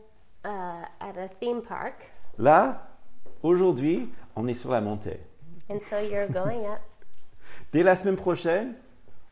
[0.45, 2.87] uh, at a theme park, Là,
[3.41, 5.19] aujourd'hui, on est sur la montée.
[5.69, 6.79] and so you're going up.
[7.73, 8.75] Dès la semaine prochaine,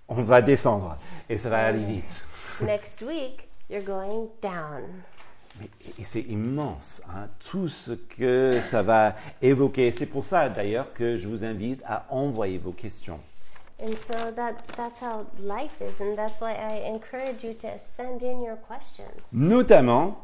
[0.08, 0.97] on va descendre
[1.29, 2.25] et ça va aller vite.
[2.62, 5.03] Next week, you're going down.
[6.00, 9.91] Et c'est immense, hein, tout ce que ça va évoquer.
[9.91, 13.20] C'est pour ça d'ailleurs que je vous invite à envoyer vos questions.
[13.82, 18.24] And so that that's how life is, and that's why I encourage you to send
[18.24, 19.12] in your questions.
[19.34, 20.18] Notamment,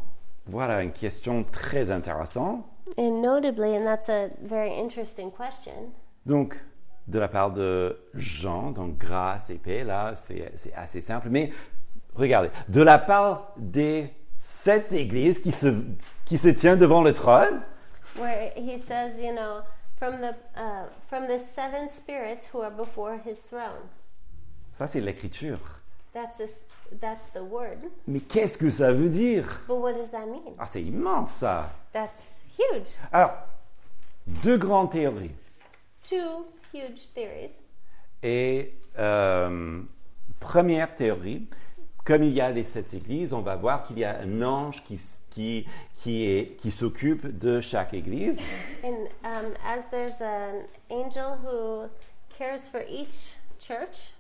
[0.46, 2.66] voilà une question très intéressante.
[2.98, 5.92] And notably, and that's a very interesting question.
[6.26, 6.56] Donc,
[7.08, 11.30] de la part de Jean, donc grâce et paix, là, c'est assez simple.
[11.30, 11.52] Mais
[12.16, 14.14] regardez, de la part des
[14.52, 15.68] sept églises qui se,
[16.26, 17.62] qui se tiennent devant le trône,
[18.18, 19.62] where he says, you know,
[19.98, 23.90] from the uh, from the seven spirits who are before his throne.
[24.74, 25.60] ça c'est l'écriture.
[26.14, 26.68] That's this,
[27.00, 27.80] that's the word.
[28.06, 29.46] Mais qu'est-ce que ça veut dire?
[29.68, 30.56] But what does that mean?
[30.60, 31.72] Ah, c'est immense ça.
[31.94, 32.88] That's huge.
[33.14, 33.32] Alors,
[34.28, 35.32] deux grandes théories.
[36.04, 37.54] Two huge theories.
[38.22, 39.82] Et euh,
[40.42, 41.48] première théorie,
[42.06, 44.84] comme il y a les sept églises, on va voir qu'il y a un ange
[44.84, 48.40] qui, qui, qui, est, qui s'occupe de chaque église.
[48.84, 51.90] And um, as there's an angel who
[52.38, 54.14] cares for each church,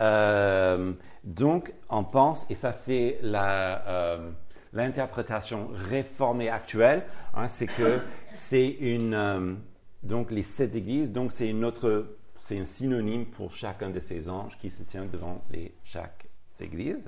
[0.00, 0.92] Euh,
[1.24, 4.30] donc, on pense, et ça c'est la, euh,
[4.72, 8.00] l'interprétation réformée actuelle, hein, c'est que
[8.32, 9.54] c'est une, euh,
[10.02, 14.28] donc les sept églises, donc c'est une autre, c'est un synonyme pour chacun de ces
[14.28, 16.25] anges qui se tient devant les, chaque
[16.60, 17.02] église.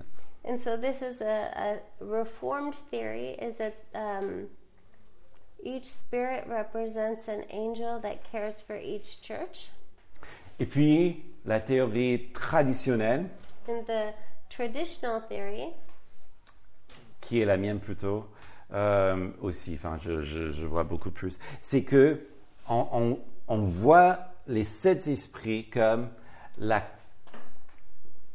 [0.45, 4.47] and so this is a, a reformed theory: is that um,
[5.63, 9.71] each spirit represents an angel that cares for each church.
[10.61, 13.27] Et puis, la théorie traditionnelle,
[13.69, 14.13] And the
[14.49, 15.69] traditional theory
[17.21, 18.25] qui est la mienne plutôt
[18.73, 22.27] euh, aussi, enfin je, je- je vois beaucoup plus, c'est que
[22.69, 26.09] on, on- on voit les sept esprits comme
[26.59, 26.83] la,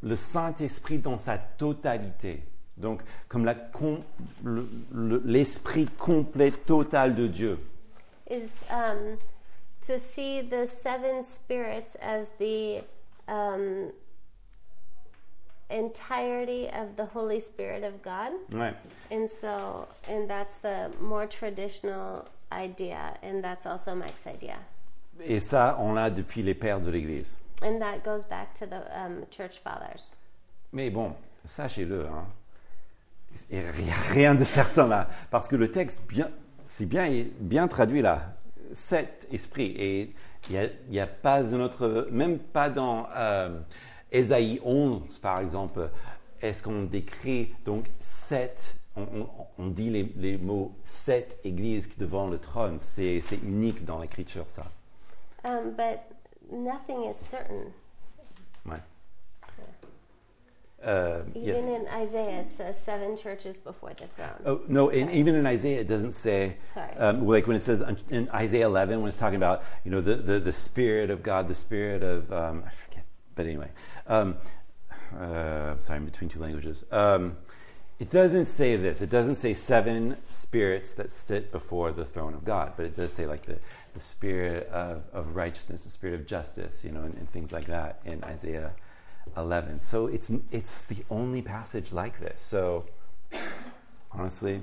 [0.04, 2.44] le Saint-Esprit dans sa totalité.
[2.78, 4.04] Donc, comme com-
[4.44, 7.60] le- le- l'esprit complet total de Dieu.
[8.30, 9.18] is um,
[9.86, 12.84] to see the seven spirits as the
[13.28, 13.92] um,
[15.70, 18.32] entirety of the Holy Spirit of God.
[18.52, 18.74] Ouais.
[19.12, 24.58] And so, and that's the more traditional idea, and that's also Mike's idea.
[25.24, 27.38] Et ça, on l'a depuis les pères de l'Église.
[27.62, 30.16] And that goes back to the um, church fathers.
[30.74, 31.14] Mais bon,
[31.46, 32.26] sachez-le, hein,
[33.50, 36.30] il n'y a rien de certain là, parce que le texte, bien,
[36.68, 38.34] c'est bien, bien traduit là,
[38.74, 40.14] sept esprits, et
[40.50, 43.60] il n'y a, pas un autre, même pas dans euh,
[44.12, 45.90] Ésaïe 11 par exemple,
[46.42, 52.28] est-ce qu'on décrit donc sept, on, on- on dit les, les mots sept églises devant
[52.28, 54.64] le trône, c'est c'est unique dans l'écriture ça.
[55.46, 56.00] Um, but
[56.52, 57.74] nothing is certain.
[60.84, 61.64] Euh, yes.
[61.64, 64.42] Even in Isaiah, it says seven churches before the throne.
[64.46, 64.90] Oh no!
[64.90, 66.58] And even in Isaiah, it doesn't say.
[66.74, 66.94] Sorry.
[66.98, 70.16] Um, like when it says in Isaiah 11, when it's talking about you know the,
[70.16, 73.70] the, the spirit of God, the spirit of um, I forget, but anyway,
[74.08, 74.36] um,
[75.18, 76.84] uh, sorry, I'm between two languages.
[76.92, 77.38] Um,
[77.98, 79.02] it doesn't say this.
[79.02, 83.14] It doesn't say seven spirits that sit before the throne of God, but it does
[83.14, 83.60] say like the,
[83.94, 87.66] the spirit of, of righteousness, the spirit of justice, you know, and, and things like
[87.66, 88.72] that in Isaiah
[89.38, 89.80] 11.
[89.80, 92.42] So it's it's the only passage like this.
[92.42, 92.86] So
[94.12, 94.62] honestly.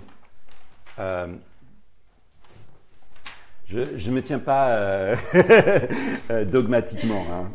[0.98, 1.40] Um,
[3.70, 5.16] je ne me tiens pas euh,
[6.30, 7.50] euh, dogmatiquement, hein.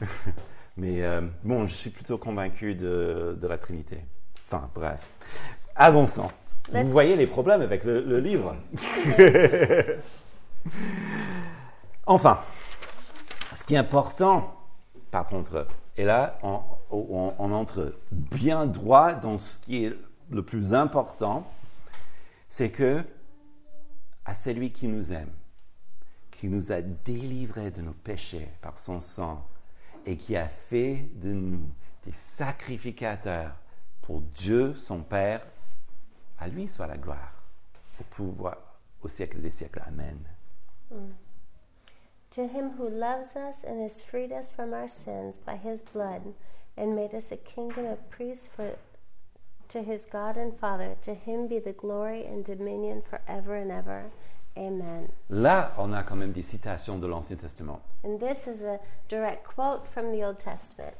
[0.76, 4.04] mais euh, bon, je suis plutôt convaincu de, de la Trinité.
[4.46, 5.08] Enfin, bref.
[5.74, 6.30] Avançons.
[6.70, 8.56] Vous voyez les problèmes avec le, le livre.
[12.06, 12.40] enfin,
[13.54, 14.56] ce qui est important,
[15.10, 16.60] par contre, et là, on,
[17.38, 19.96] entre bien droit dans ce qui est
[20.30, 21.46] le plus important,
[22.48, 23.04] c'est que
[24.24, 25.32] à celui qui nous aime,
[26.30, 29.46] qui nous a délivrés de nos péchés par son sang
[30.06, 31.68] et qui a fait de nous
[32.04, 33.54] des sacrificateurs
[34.02, 35.46] pour Dieu, son Père,
[36.38, 37.32] à lui soit la gloire,
[38.00, 38.56] au pouvoir,
[39.02, 39.82] au siècle des siècles.
[39.86, 40.18] Amen.
[40.90, 46.34] To him who loves us and has freed us from our sins by his blood
[46.76, 48.76] and made us a kingdom of priests for
[49.68, 54.04] to his God and Father, to him be the glory and dominion forever and ever.
[54.56, 55.10] Amen.
[55.30, 57.80] Là, on a quand même des citations de l'Ancien Testament.
[58.04, 60.94] And this is a direct quote from the Old Testament.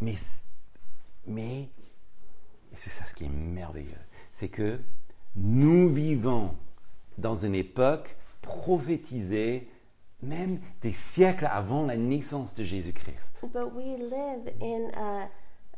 [0.00, 0.16] Mais,
[1.26, 1.68] mais
[2.74, 4.00] c'est ça ce qui est merveilleux,
[4.32, 4.80] c'est que
[5.36, 6.54] nous vivons
[7.18, 9.68] dans une époque prophétisée,
[10.22, 13.40] même des siècles avant la naissance de Jésus-Christ.
[13.52, 15.28] But we live in a,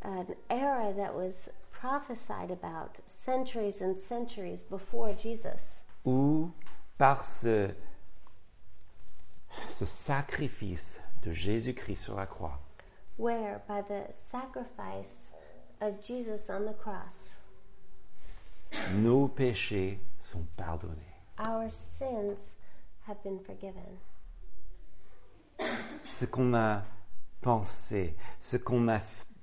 [0.03, 5.83] an era that was prophesied about centuries and centuries before Jesus.
[6.05, 6.51] Où,
[6.99, 7.70] par ce,
[9.68, 12.59] ce sacrifice de Jésus-Christ sur la croix,
[13.18, 15.35] where by the sacrifice
[15.81, 17.37] of Jesus on the cross,
[18.94, 21.10] nos péchés sont pardonnés.
[21.46, 22.55] Our sins
[23.07, 23.98] have been forgiven.
[26.00, 26.83] Ce qu'on a
[27.40, 29.00] pensé, ce qu'on a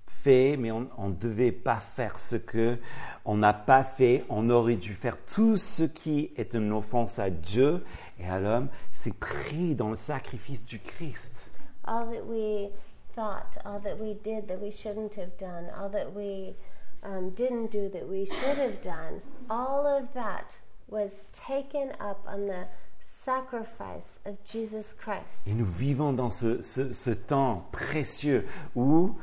[0.07, 2.79] fait, mais on ne devait pas faire ce que
[3.25, 7.29] on n'a pas fait, on aurait dû faire tout ce qui est une offense à
[7.29, 7.83] Dieu
[8.19, 11.49] et à l'homme, c'est pris dans le sacrifice du Christ.
[11.85, 12.69] All that we
[13.15, 16.55] thought, all that we did that we shouldn't have done, all that we
[17.03, 20.51] um, didn't do that we should have done, all of that
[20.89, 22.65] was taken up on the
[23.03, 25.45] sacrifice of Jesus Christ.
[25.47, 28.45] Et nous vivons dans ce, ce- ce temps précieux
[28.75, 29.15] où,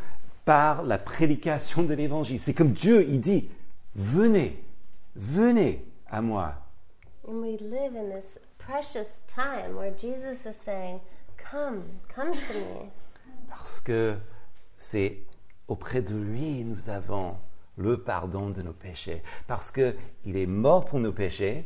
[0.45, 3.49] par la prédication de l'Évangile, c'est comme Dieu, il dit,
[3.95, 4.63] venez,
[5.17, 6.55] venez à moi.
[7.27, 11.01] And we live in this precious time where Jesus is saying,
[11.51, 12.91] Come, come to me.
[13.49, 14.17] Parce que
[14.77, 15.19] c'est
[15.69, 17.37] auprès de lui nous avons
[17.77, 19.23] le pardon de nos péchés.
[19.47, 21.65] Parce qu'il est mort pour nos péchés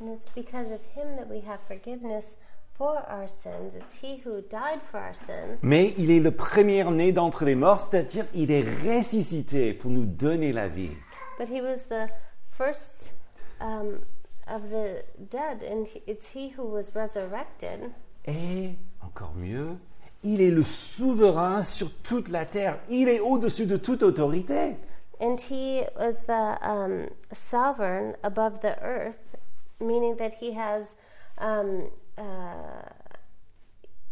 [0.00, 2.36] And it's because of him that we have forgiveness
[2.76, 3.74] for our sins.
[3.76, 5.58] It's he who died for our sins.
[5.62, 10.52] mais il est le premier-né d'entre les morts, c'est-à-dire il est ressuscité pour nous donner
[10.52, 10.90] la vie.
[11.38, 12.08] But he was the
[12.56, 13.14] first
[13.60, 14.00] um,
[14.48, 17.90] of the dead, and he- it's he who was resurrected.
[18.26, 19.76] Et encore mieux,
[20.24, 22.78] il est le souverain sur toute la terre.
[22.88, 24.76] Il est au-dessus de toute autorité.
[25.20, 29.36] And he was the um, sovereign above the earth,
[29.80, 30.96] meaning that he has
[31.38, 32.88] um, uh,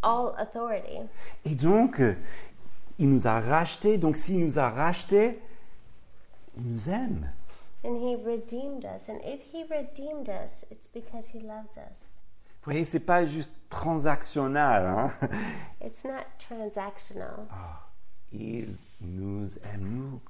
[0.03, 1.01] all authority.
[1.45, 2.01] Et donc,
[2.99, 3.99] il nous a rachetés.
[3.99, 5.41] Donc, s'il nous a rachetés,
[6.57, 7.29] il nous aime.
[7.85, 9.09] And he redeemed us.
[9.09, 11.99] And if he redeemed us, it's because he loves us.
[12.63, 14.87] Vous voyez, c'est pas juste transactionnel.
[14.87, 15.13] Hein?
[15.81, 17.49] It's not transactional.
[18.33, 20.21] Il nous aime, nous,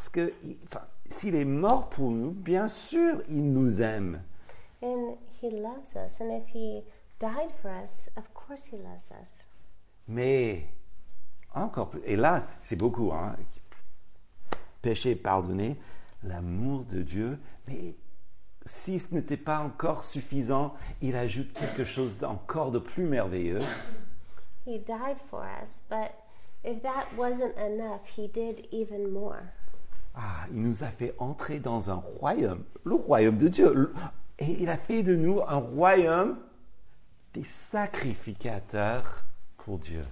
[0.00, 0.32] parce que
[0.64, 4.22] enfin, s'il est mort pour nous, bien sûr, il nous aime.
[4.80, 6.18] And he loves us.
[6.20, 6.82] And if he
[7.18, 9.44] died for us, of course he loves us.
[10.08, 10.64] Mais
[11.54, 13.36] encore plus, et là, c'est beaucoup, hein?
[14.80, 15.76] péché pardonné,
[16.22, 17.94] l'amour de Dieu, mais
[18.64, 23.60] si ce n'était pas encore suffisant, il ajoute quelque chose d'encore de plus merveilleux.
[24.66, 25.82] He died for us.
[25.90, 26.14] But
[26.64, 29.52] if that wasn't enough, he did even more.
[30.14, 33.92] Ah, il nous a fait entrer dans un royaume, le royaume de Dieu.
[34.38, 36.38] Et il a fait de nous un royaume
[37.34, 39.24] des sacrificateurs
[39.58, 40.04] pour Dieu.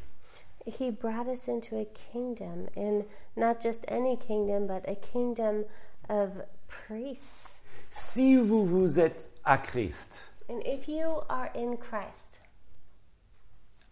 [0.67, 3.05] He brought us into a kingdom, and
[3.37, 5.65] not just any kingdom, but a kingdom
[6.11, 6.31] of
[6.69, 7.63] priests.
[7.91, 12.41] Si vous vous êtes à Christ, And if you are in Christ,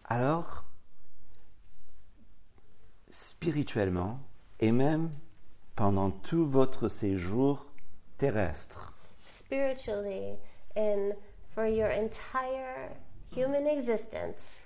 [0.09, 0.63] alors,
[3.09, 4.19] spirituellement,
[4.59, 5.11] et même
[5.77, 7.65] pendant tout votre séjour
[8.17, 8.93] terrestre,
[9.31, 10.35] spiritually,
[10.75, 11.13] and
[11.53, 12.89] for your entire
[13.35, 14.57] human existence,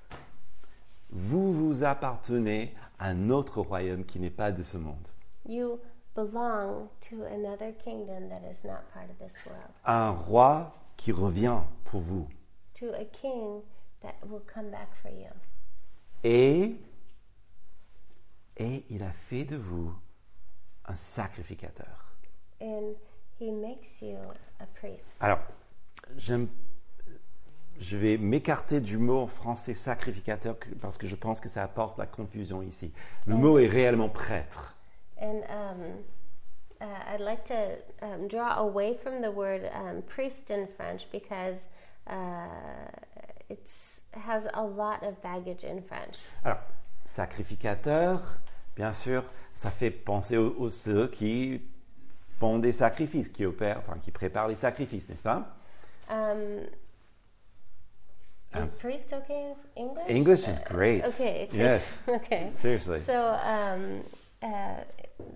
[1.11, 5.07] vous vous appartenez à un autre royaume qui n'est pas de ce monde.
[5.45, 5.79] you
[6.15, 11.59] belong to another kingdom that is not part of this world, Un roi qui revient
[11.83, 12.27] pour vous.
[12.73, 13.61] to a king
[14.01, 15.29] that will come back for you.
[16.23, 16.75] Et,
[18.57, 19.93] et il a fait de vous
[20.91, 22.15] un sacrificateur.
[22.59, 22.95] And
[23.39, 24.17] he makes you
[24.59, 25.17] a priest.
[25.19, 25.39] Alors,
[26.17, 26.49] j'aime-
[27.79, 31.97] je vais m'écarter du mot en français sacrificateur parce que je pense que ça apporte
[31.97, 32.91] la confusion ici.
[33.25, 34.75] Le mot est réellement prêtre.
[35.19, 36.03] And um,
[36.81, 41.69] uh, I'd like to um, draw away from the word um, priest in French because
[42.07, 42.13] uh,
[43.49, 46.17] it's has a lot of baggage in French.
[46.43, 46.59] Alors,
[47.05, 48.19] sacrificateur,
[48.75, 49.23] bien sûr,
[49.61, 51.61] ça fait penser aux, aux ceux qui
[52.37, 55.55] font des sacrifices, qui opèrent, enfin, qui préparent les sacrifices, n'est-ce pas?
[56.09, 56.61] Um,
[58.55, 60.09] is priest okay English?
[60.09, 61.05] English is great.
[61.05, 61.47] Okay.
[61.47, 62.03] 'cause- Yes.
[62.07, 62.49] Okay.
[62.51, 63.01] Seriously.
[63.01, 64.01] So um,
[64.41, 64.47] uh,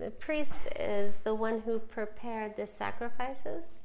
[0.00, 3.76] the priest is the one who prepared the sacrifices?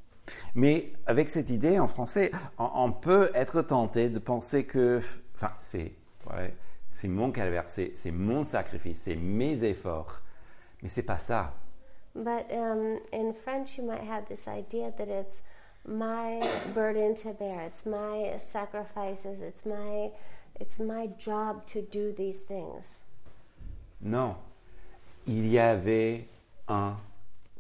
[0.55, 5.01] Mais avec cette idée en français, on, on peut être tenté de penser que,
[5.35, 5.91] enfin, c'est,
[6.31, 6.55] ouais,
[6.89, 10.20] c'est mon calvaire, c'est mon sacrifice, c'est mes efforts.
[10.81, 11.53] Mais c'est pas ça.
[12.13, 15.41] But um, in French, you might have this idea that it's
[15.87, 16.41] my
[16.73, 17.61] burden to bear.
[17.61, 19.41] It's my sacrifices.
[19.41, 20.11] It's my
[20.59, 22.99] it's my job to do these things.
[24.01, 24.35] Non.
[25.27, 26.27] Il y avait
[26.67, 26.97] un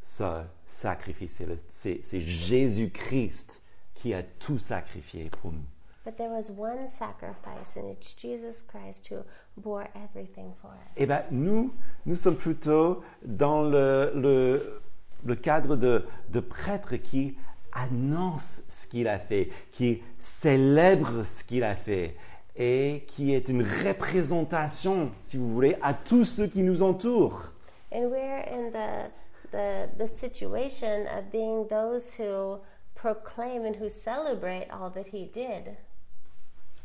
[0.01, 1.41] seul sacrifice.
[1.69, 3.61] C'est, Jésus-Christ
[3.93, 5.65] qui a tout sacrifié pour nous.
[6.03, 9.17] But there was one sacrifice, and it's Jesus Christ who
[9.55, 10.89] bore everything for us.
[10.97, 11.71] Eh bien, nous,
[12.07, 14.81] nous sommes plutôt dans le, le,
[15.23, 17.37] le cadre de, de prêtres qui
[17.71, 22.15] annoncent ce qu'il a fait, qui célèbrent ce qu'il a fait
[22.55, 27.53] et qui est une représentation, si vous voulez, à tous ceux qui nous entourent.
[27.91, 29.11] And we're in the,
[29.51, 32.57] the, the situation of being those who
[32.95, 35.77] proclaim and who celebrate all that he did.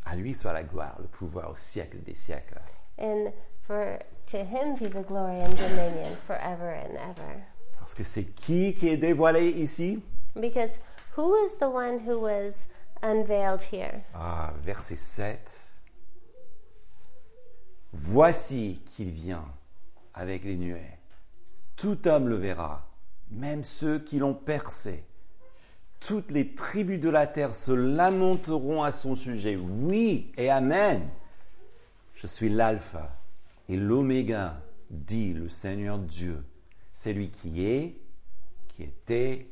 [0.06, 2.60] À lui soit la gloire, le pouvoir au siècle des siècles.
[2.98, 3.32] And
[3.66, 7.42] for to him be the glory and dominion forever and ever.
[7.78, 10.00] Parce que c'est qui qui est dévoilé ici?
[10.36, 10.78] Because
[11.16, 12.68] who is the one who was
[13.02, 14.04] unveiled here?
[14.14, 15.38] Ah, verset 7.
[17.92, 19.44] Voici qu'il vient
[20.14, 20.98] avec les nuées.
[21.76, 22.86] Tout homme le verra,
[23.30, 25.04] même ceux qui l'ont percé.
[26.00, 29.56] Toutes les tribus de la terre se lamenteront à son sujet.
[29.56, 31.08] Oui et Amen.
[32.14, 33.10] Je suis l'alpha
[33.68, 36.44] et l'oméga, dit le Seigneur Dieu.
[36.92, 37.98] C'est lui qui est,
[38.68, 39.46] qui était,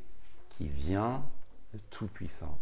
[0.49, 1.23] qui vient,
[1.73, 2.59] le Tout-Puissant.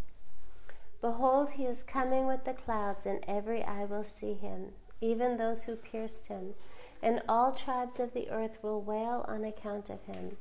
[1.03, 5.65] Behold, he is coming with the clouds, and every eye will see him, even those
[5.65, 6.55] who pierced him.
[7.03, 10.37] And all tribes of the earth will wail on account of him.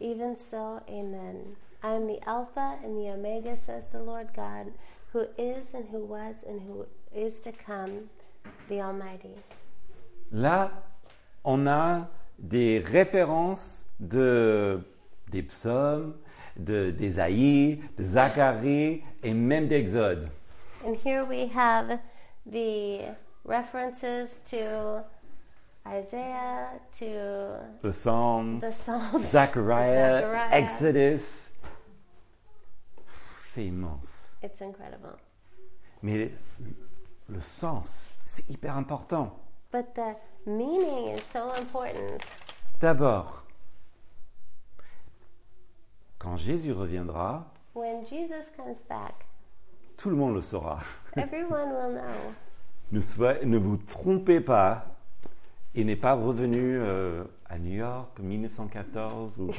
[0.00, 1.56] Even so, amen.
[1.82, 4.72] I am the Alpha and the Omega, says the Lord God,
[5.12, 8.10] who is and who was and who is to come,
[8.68, 9.34] the Almighty.
[10.32, 10.70] Là,
[11.44, 12.08] on a
[12.38, 14.80] des références de,
[15.30, 16.14] des psaumes,
[16.56, 20.30] de, d'Ésaïe, de Zacharie et même d'Exode.
[20.84, 22.00] And here we have
[22.44, 23.14] the
[23.44, 25.04] references to
[25.86, 30.48] Isaiah, to The Psalms, the Psalms, Zechariah, Zechariah.
[30.50, 31.45] Exodus.
[33.56, 34.30] C'est immense.
[34.42, 35.16] It's incredible.
[36.02, 36.30] Mais
[37.26, 39.32] le sens, c'est hyper important.
[39.72, 40.14] But the
[40.46, 42.22] meaning is so important.
[42.82, 43.44] D'abord,
[46.18, 49.24] quand Jésus reviendra, When Jesus comes back,
[49.96, 50.80] tout le monde le saura.
[51.16, 52.34] everyone will know.
[53.46, 54.84] Ne, vous trompez pas,
[55.74, 59.50] il n'est pas revenu euh, à New York en 1914 ou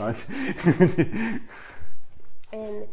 [2.54, 2.86] And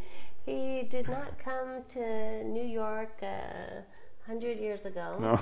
[0.47, 3.85] he did not come to New York a
[4.27, 5.19] hundred years ago.
[5.21, 5.39] non.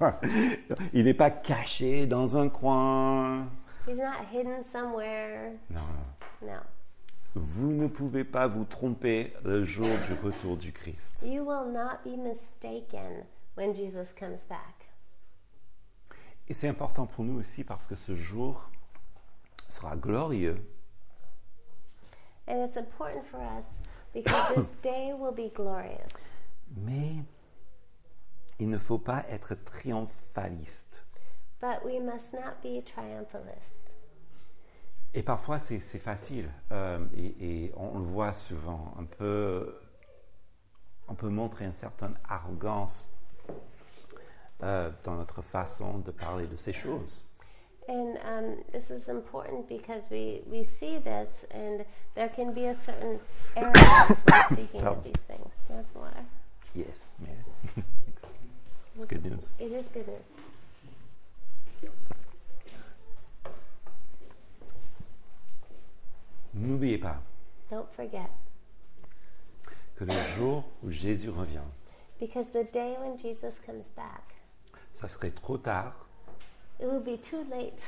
[0.92, 3.48] Il n'est pas caché dans un coin.
[3.86, 5.52] He's not hidden somewhere.
[5.70, 5.80] Non.
[6.42, 6.58] No.
[7.34, 11.22] Vous ne pouvez pas vous tromper le jour du retour du Christ.
[11.22, 13.26] You will not be mistaken
[13.56, 14.88] when Jesus comes back.
[16.48, 18.70] Et c'est important pour nous aussi parce que ce jour
[19.68, 20.56] sera glorieux.
[22.48, 23.80] And it's important for us
[24.22, 26.12] because this day will be glorious.
[26.76, 27.22] Mais
[28.58, 31.04] il ne faut pas être triomphaliste.
[31.60, 33.82] But we must not be triumphalist.
[35.14, 36.50] Et parfois, c'est c'est facile.
[36.72, 38.94] euh, et, et on le voit souvent.
[38.98, 39.78] Un peu,
[41.08, 43.08] on peut montrer une certaine arrogance
[44.62, 47.26] euh, dans notre façon de parler de ces choses.
[47.88, 51.84] And um, this is important because we, we see this, and
[52.16, 53.20] there can be a certain
[53.56, 55.52] arrogance when speaking of these things.
[55.68, 56.24] That's water.
[56.74, 57.36] Yes, mais
[58.08, 58.26] it's,
[58.96, 59.52] it's good news.
[59.58, 60.26] It is goodness.
[66.54, 67.20] N'oubliez pas
[67.70, 68.30] Don't forget,
[69.94, 71.68] que le jour où Jésus revient,
[72.18, 74.34] because the day when Jesus comes back,
[74.94, 76.05] ça serait trop tard
[76.80, 77.82] it will be too late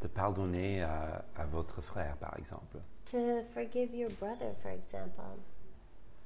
[0.00, 5.38] de pardonner à, à votre frère, par exemple, to forgive your brother, for example,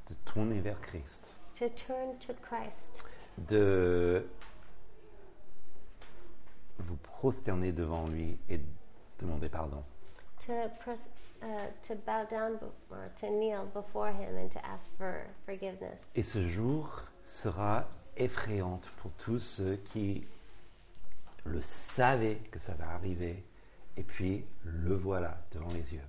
[0.09, 3.05] de tourner vers Christ, to turn to Christ,
[3.49, 4.27] de
[6.79, 8.61] vous prosterner devant lui et
[9.21, 9.85] demander pardon.
[10.41, 11.09] to press,
[11.43, 11.47] uh,
[11.83, 12.59] to bow down
[12.91, 16.01] or to kneel before Him and to ask for forgiveness.
[16.17, 17.87] Et ce jour sera
[18.17, 20.27] effrayant pour tous ceux qui
[21.49, 23.45] le savaient que ça va arriver
[23.97, 26.09] et puis le voilà devant les yeux.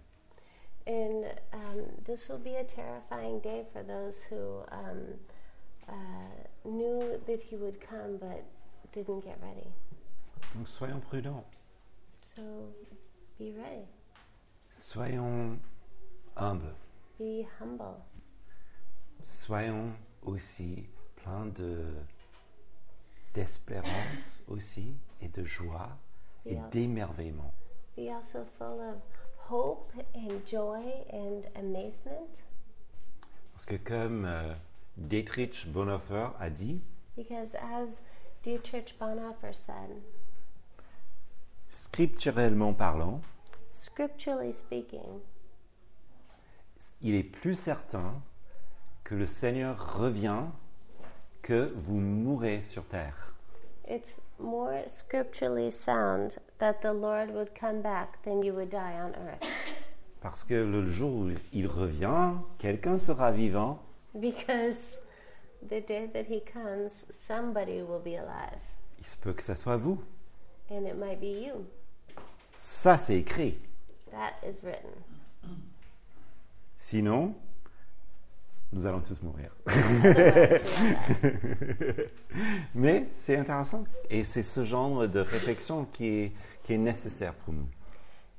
[0.88, 5.20] And um, this will be a terrifying day for those who um,
[5.88, 5.92] uh,
[6.66, 8.44] knew that He would come but
[8.92, 9.68] didn't get ready.
[10.56, 11.46] Donc soyons prudents,
[12.36, 12.42] So
[13.38, 13.86] be ready,
[14.76, 15.60] soyons
[16.36, 16.74] humbles,
[17.20, 18.02] be humble,
[19.24, 19.92] soyons
[20.24, 20.88] aussi
[21.18, 21.86] pleins de
[23.36, 25.90] d'espérance aussi et de joie
[26.46, 27.54] et d'émerveillement.
[27.96, 28.98] be also full of
[29.50, 32.30] hope and joy and amazement.
[33.54, 34.54] Parce que comme euh,
[34.98, 36.82] Dietrich Bonhoeffer a dit,
[37.18, 38.02] Because as
[38.44, 40.02] Dietrich Bonhoeffer said,
[41.70, 43.22] scripturellement parlant,
[43.72, 45.20] scripturally speaking,
[47.02, 48.22] il est plus certain
[49.04, 50.46] que le Seigneur revient
[51.42, 53.34] que vous mourrez sur terre.
[53.88, 59.16] it's more scripturally sound that the Lord would come back than you would die on
[59.16, 59.44] earth.
[60.22, 63.80] Parce que le jour où il revient, quelqu'un sera vivant
[64.20, 64.98] Because
[65.62, 68.60] the day that he comes, somebody will be alive.
[68.98, 69.98] il se peut que ça soit vous.
[70.70, 71.66] And it might be you.
[72.60, 73.58] Ça, c'est écrit.
[74.12, 74.92] That is written.
[76.78, 77.34] Sinon,
[78.72, 79.54] nous allons tous mourir.
[82.76, 83.84] Mais c'est intéressant.
[84.10, 86.32] Et c'est ce genre de réflexion qui est,
[86.64, 87.68] qui est nécessaire pour nous.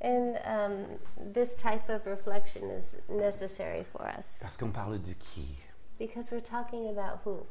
[0.02, 0.86] And um,
[1.34, 5.58] this type of reflection is necessary for us Parce qu'on parle de qui?
[5.98, 7.44] Because we're talking about who?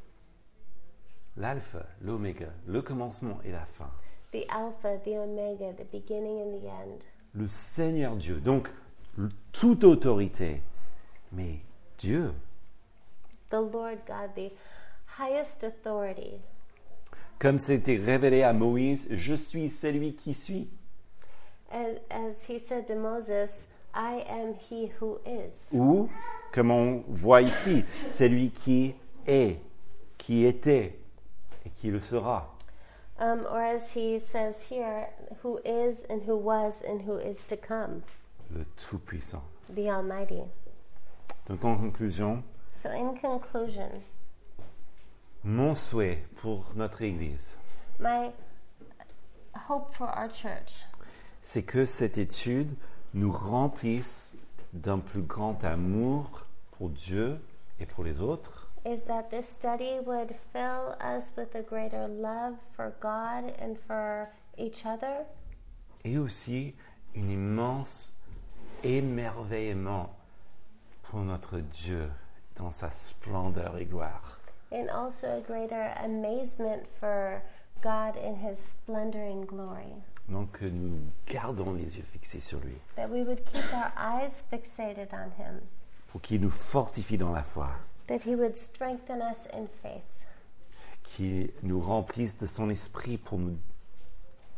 [1.37, 3.91] L'alpha, l'oméga, le commencement et la fin.
[4.31, 7.03] The Alpha, the Omega, the beginning and the end.
[7.33, 8.39] Le Seigneur Dieu.
[8.39, 8.71] Donc,
[9.51, 10.63] toute autorité.
[11.31, 11.59] Mais
[11.99, 12.33] Dieu,
[13.49, 14.51] The Lord God, the
[15.17, 16.39] highest authority.
[17.39, 20.69] comme c'était révélé à Moïse, je suis celui qui suis.
[21.71, 25.53] As, as he said to Moses, I am he who is.
[25.73, 26.09] Ou,
[26.51, 28.93] comme on voit ici, celui qui
[29.25, 29.57] est,
[30.17, 30.99] qui était
[31.65, 32.55] et qui le sera.
[33.19, 35.09] Um, or as he says here,
[35.43, 38.01] who is and who was and who is to come,
[38.51, 39.43] Le Tout-Puissant.
[39.69, 40.43] the Almighty.
[41.47, 42.43] Donc en conclusion,
[42.81, 44.01] So, in conclusion,
[45.43, 47.57] mon souhait pour notre Église,
[47.99, 48.31] my
[49.67, 50.85] hope for our church
[51.41, 52.73] c'est que cette étude
[53.13, 54.33] nous remplisse
[54.71, 57.41] d'un plus grand amour pour Dieu
[57.81, 62.55] et pour les autres, is that this study would fill us with a greater love
[62.77, 65.25] for God and for each other,
[66.05, 66.75] et aussi
[67.17, 68.15] un immense
[68.85, 70.15] émerveillement
[71.03, 72.09] pour notre Dieu
[72.59, 74.37] dans sa splendeur et gloire.
[74.71, 77.41] and also a greater amazement for
[77.81, 79.95] God in His splendor and glory.
[80.27, 84.43] Donc que nous gardons les yeux fixés sur lui, That we would keep our eyes
[84.51, 85.61] fixated on Him,
[86.11, 87.71] pour qu'il nous fortifie dans la foi,
[88.07, 90.03] that He would strengthen us in faith,
[91.03, 93.57] qu'il nous remplisse de son esprit pour nous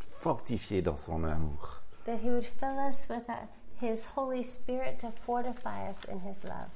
[0.10, 1.82] fortifier dans son amour.
[2.06, 3.24] that He would fill us with
[3.80, 6.70] His Holy Spirit to fortify us in His love.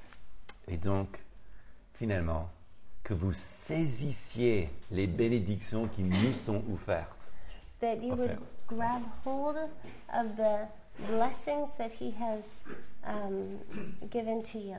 [0.68, 1.20] Et donc,
[1.94, 2.50] finalement,
[3.04, 7.32] que vous saisissiez les bénédictions qui nous sont offertes.
[7.82, 8.40] That you would Offert.
[8.68, 9.58] grab hold
[10.14, 10.68] of the
[11.08, 12.62] blessings that He has
[13.06, 13.60] um,
[14.10, 14.78] given to you.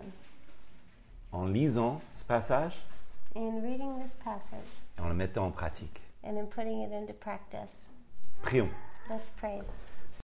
[1.32, 2.72] En lisant ce passage
[3.36, 6.00] In reading this passage et en le mettant en pratique.
[6.24, 7.70] and in putting it into practice,
[8.42, 8.70] Prions.
[9.10, 9.60] let's pray.